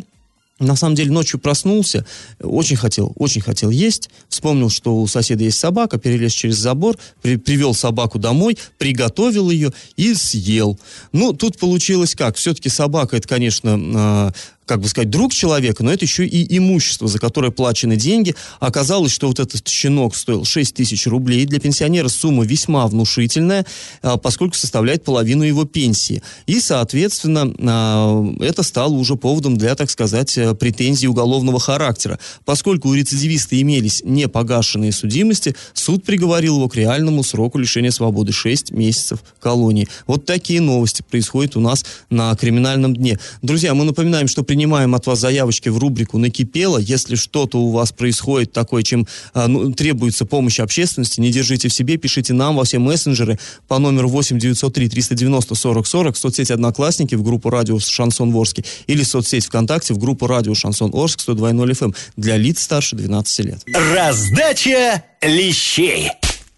на 0.60 0.76
самом 0.76 0.96
деле 0.96 1.12
ночью 1.12 1.40
проснулся, 1.40 2.06
очень 2.42 2.76
хотел, 2.76 3.14
очень 3.16 3.42
хотел 3.42 3.70
есть, 3.70 4.10
вспомнил, 4.28 4.70
что 4.70 4.96
у 4.96 5.08
соседа 5.08 5.44
есть 5.44 5.60
собака, 5.60 5.98
перелез 5.98 6.34
через 6.34 6.56
забор, 6.58 6.98
при- 7.22 7.38
привел 7.38 7.74
собаку 7.74 8.20
домой, 8.20 8.58
приготовил 8.78 9.50
ее 9.50 9.72
и 9.96 10.14
съел. 10.14 10.80
Ну, 11.12 11.34
тут 11.34 11.58
получилось 11.58 12.16
как? 12.16 12.36
Все-таки 12.36 12.70
собака, 12.70 13.18
это, 13.18 13.28
конечно, 13.28 13.80
а, 13.96 14.32
как 14.70 14.82
бы 14.82 14.88
сказать, 14.88 15.10
друг 15.10 15.34
человека, 15.34 15.84
но 15.84 15.92
это 15.92 16.06
еще 16.06 16.28
и 16.28 16.56
имущество, 16.56 17.08
за 17.08 17.18
которое 17.18 17.50
плачены 17.50 17.96
деньги. 17.96 18.36
Оказалось, 18.60 19.12
что 19.12 19.28
вот 19.28 19.40
этот 19.40 19.68
щенок 19.68 20.16
стоил 20.16 20.46
6 20.46 20.76
тысяч 20.76 21.08
рублей. 21.08 21.48
Для 21.48 21.60
пенсионера 21.60 22.08
сумма 22.08 22.46
весьма 22.46 22.86
внушительная, 22.86 23.66
а, 24.04 24.18
поскольку 24.18 24.56
составляет 24.56 25.04
половину 25.04 25.42
его 25.42 25.66
пенсии. 25.66 26.22
И, 26.46 26.60
соответственно, 26.60 27.52
а, 27.62 28.24
это 28.42 28.62
стало 28.62 28.94
уже 28.94 29.16
поводом 29.16 29.58
для, 29.58 29.74
так 29.74 29.90
сказать, 29.90 30.38
э, 30.38 30.54
претензий 30.54 31.08
уголовного 31.08 31.60
характера. 31.60 32.20
Поскольку 32.46 32.90
у 32.90 32.94
рецидивиста 32.94 33.60
имелись 33.60 34.04
непогашенные 34.06 34.92
судимости, 34.92 35.56
суд 35.74 36.04
приговорил 36.04 36.58
его 36.58 36.70
к 36.70 36.76
реальному 36.76 37.24
сроку 37.24 37.58
лишения 37.58 37.90
свободы 37.90 38.34
6 38.34 38.70
месяцев 38.70 39.24
колонии. 39.40 39.88
Вот 40.06 40.28
такие 40.28 40.62
новости 40.62 41.02
происходят 41.02 41.58
у 41.58 41.60
нас 41.60 41.84
на 42.12 42.36
криминальном 42.36 42.96
дне. 42.96 43.18
Друзья, 43.42 43.74
мы 43.74 43.84
напоминаем, 43.84 44.28
что 44.28 44.44
принимаем 44.60 44.94
от 44.94 45.08
вас 45.08 45.20
заявочки 45.20 45.70
в 45.70 45.78
рубрику 45.78 46.18
«Накипело». 46.18 46.80
Если 46.80 47.16
что-то 47.16 47.60
у 47.62 47.72
вас 47.72 47.94
происходит 47.94 48.52
такое, 48.52 48.84
чем 48.84 49.08
а, 49.34 49.48
ну, 49.48 49.72
требуется 49.72 50.26
помощь 50.26 50.60
общественности, 50.60 51.22
не 51.22 51.32
держите 51.32 51.70
в 51.70 51.74
себе, 51.74 51.96
пишите 51.96 52.34
нам 52.34 52.58
во 52.58 52.66
все 52.66 52.78
мессенджеры 52.78 53.40
по 53.70 53.80
номеру 53.80 54.10
8 54.10 54.38
903 54.38 54.90
390 54.90 55.56
40 55.56 55.88
40 55.88 56.16
в 56.18 56.20
соцсети 56.20 56.52
«Одноклассники» 56.52 57.16
в 57.16 57.24
группу 57.24 57.50
«Радио 57.50 57.80
Шансон 57.80 58.36
Орске» 58.36 58.66
или 58.88 59.04
соцсеть 59.04 59.46
ВКонтакте 59.46 59.94
в 59.94 59.98
группу 59.98 60.28
«Радио 60.28 60.54
Шансон 60.54 60.92
Орск» 60.94 61.22
102.0 61.26 61.72
FM 61.72 61.96
для 62.18 62.36
лиц 62.36 62.62
старше 62.62 62.98
12 62.98 63.46
лет. 63.46 63.60
Раздача 63.94 65.06
лещей. 65.22 66.12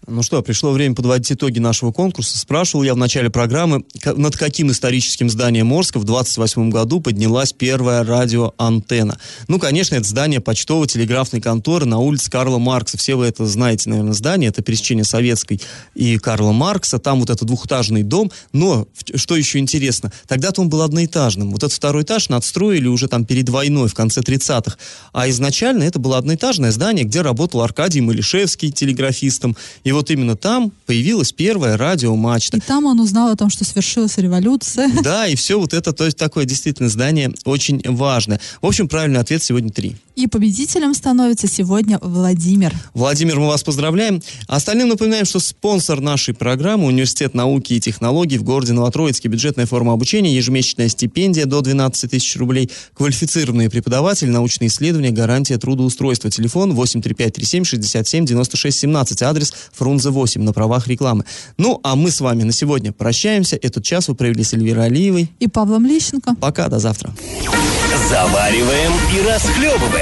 Ну 0.08 0.24
что, 0.24 0.42
пришло 0.42 0.72
время 0.72 0.96
подводить 0.96 1.30
итоги 1.30 1.60
нашего 1.60 1.92
конкурса. 1.92 2.36
Спрашивал 2.36 2.82
я 2.82 2.94
в 2.94 2.96
начале 2.96 3.30
программы, 3.30 3.84
над 4.04 4.36
каким 4.36 4.72
историческим 4.72 5.30
зданием 5.30 5.72
Орска 5.72 6.00
в 6.00 6.04
28 6.04 6.70
году 6.70 7.00
поднялась 7.00 7.52
первая 7.52 8.02
радиоантенна. 8.02 9.16
Ну, 9.46 9.60
конечно, 9.60 9.94
это 9.94 10.04
здание 10.04 10.40
почтово-телеграфной 10.40 11.40
конторы 11.40 11.86
на 11.86 12.00
улице 12.00 12.32
Карла 12.32 12.58
Маркса. 12.58 12.98
Все 12.98 13.14
вы 13.14 13.26
это 13.26 13.46
знаете, 13.46 13.90
наверное, 13.90 14.12
здание. 14.12 14.48
Это 14.48 14.60
пересечение 14.60 15.04
Советской 15.04 15.60
и 15.94 16.18
Карла 16.18 16.50
Маркса. 16.50 16.98
Там 16.98 17.20
вот 17.20 17.30
этот 17.30 17.46
двухэтажный 17.46 18.02
дом. 18.02 18.32
Но, 18.52 18.88
что 19.14 19.36
еще 19.36 19.60
интересно, 19.60 20.10
тогда-то 20.26 20.62
он 20.62 20.68
был 20.68 20.82
одноэтажным. 20.82 21.52
Вот 21.52 21.62
этот 21.62 21.74
второй 21.74 22.02
этаж 22.02 22.28
надстроили 22.28 22.88
уже 22.88 23.06
там 23.06 23.24
перед 23.24 23.48
войной, 23.48 23.88
в 23.88 23.94
конце 23.94 24.20
30-х. 24.20 24.76
А 25.12 25.28
изначально 25.28 25.84
это 25.84 26.00
было 26.00 26.18
одноэтажное 26.18 26.72
здание, 26.72 27.04
где 27.04 27.20
работал 27.20 27.62
Аркадий 27.62 28.00
Малишевский 28.00 28.72
телеграфистом. 28.72 29.56
И 29.84 29.92
вот 29.92 30.01
именно 30.10 30.36
там 30.36 30.72
появилась 30.86 31.32
первая 31.32 31.76
радиомачта. 31.76 32.56
И 32.56 32.60
там 32.60 32.86
он 32.86 33.00
узнал 33.00 33.30
о 33.30 33.36
том, 33.36 33.50
что 33.50 33.64
свершилась 33.64 34.18
революция. 34.18 34.90
Да, 35.02 35.26
и 35.26 35.34
все 35.34 35.58
вот 35.58 35.74
это, 35.74 35.92
то 35.92 36.04
есть 36.04 36.16
такое 36.16 36.44
действительно 36.44 36.88
здание 36.88 37.32
очень 37.44 37.82
важное. 37.84 38.40
В 38.60 38.66
общем, 38.66 38.88
правильный 38.88 39.20
ответ 39.20 39.42
сегодня 39.42 39.70
три. 39.70 39.96
И 40.14 40.26
победителем 40.26 40.92
становится 40.92 41.48
сегодня 41.48 41.98
Владимир. 42.02 42.74
Владимир, 42.92 43.40
мы 43.40 43.46
вас 43.46 43.62
поздравляем. 43.62 44.22
Остальным 44.46 44.88
напоминаем, 44.88 45.24
что 45.24 45.40
спонсор 45.40 46.00
нашей 46.00 46.34
программы 46.34 46.86
Университет 46.86 47.32
науки 47.32 47.74
и 47.74 47.80
технологий 47.80 48.36
в 48.36 48.42
городе 48.42 48.74
Новотроицке. 48.74 49.28
Бюджетная 49.28 49.64
форма 49.64 49.94
обучения, 49.94 50.34
ежемесячная 50.34 50.88
стипендия 50.88 51.46
до 51.46 51.62
12 51.62 52.10
тысяч 52.10 52.36
рублей, 52.36 52.70
квалифицированные 52.92 53.70
преподаватели, 53.70 54.28
научные 54.28 54.68
исследования, 54.68 55.10
гарантия 55.12 55.56
трудоустройства. 55.56 56.30
Телефон 56.30 56.74
83537 56.74 57.64
67 57.64 58.26
96 58.26 58.78
17. 58.80 59.22
Адрес 59.22 59.54
Фрунзе 59.72 60.10
8 60.10 60.42
на 60.42 60.52
правах 60.52 60.88
рекламы. 60.88 61.24
Ну, 61.56 61.80
а 61.82 61.96
мы 61.96 62.10
с 62.10 62.20
вами 62.20 62.42
на 62.42 62.52
сегодня 62.52 62.92
прощаемся. 62.92 63.56
Этот 63.56 63.82
час 63.82 64.08
вы 64.08 64.14
провели 64.14 64.44
с 64.44 64.52
Эльвирой 64.52 64.86
Алиевой. 64.86 65.32
И 65.40 65.48
Павлом 65.48 65.86
Лещенко. 65.86 66.34
Пока, 66.34 66.68
до 66.68 66.78
завтра. 66.78 67.14
Завариваем 68.10 68.92
и 69.16 69.26
расхлебываем 69.26 70.01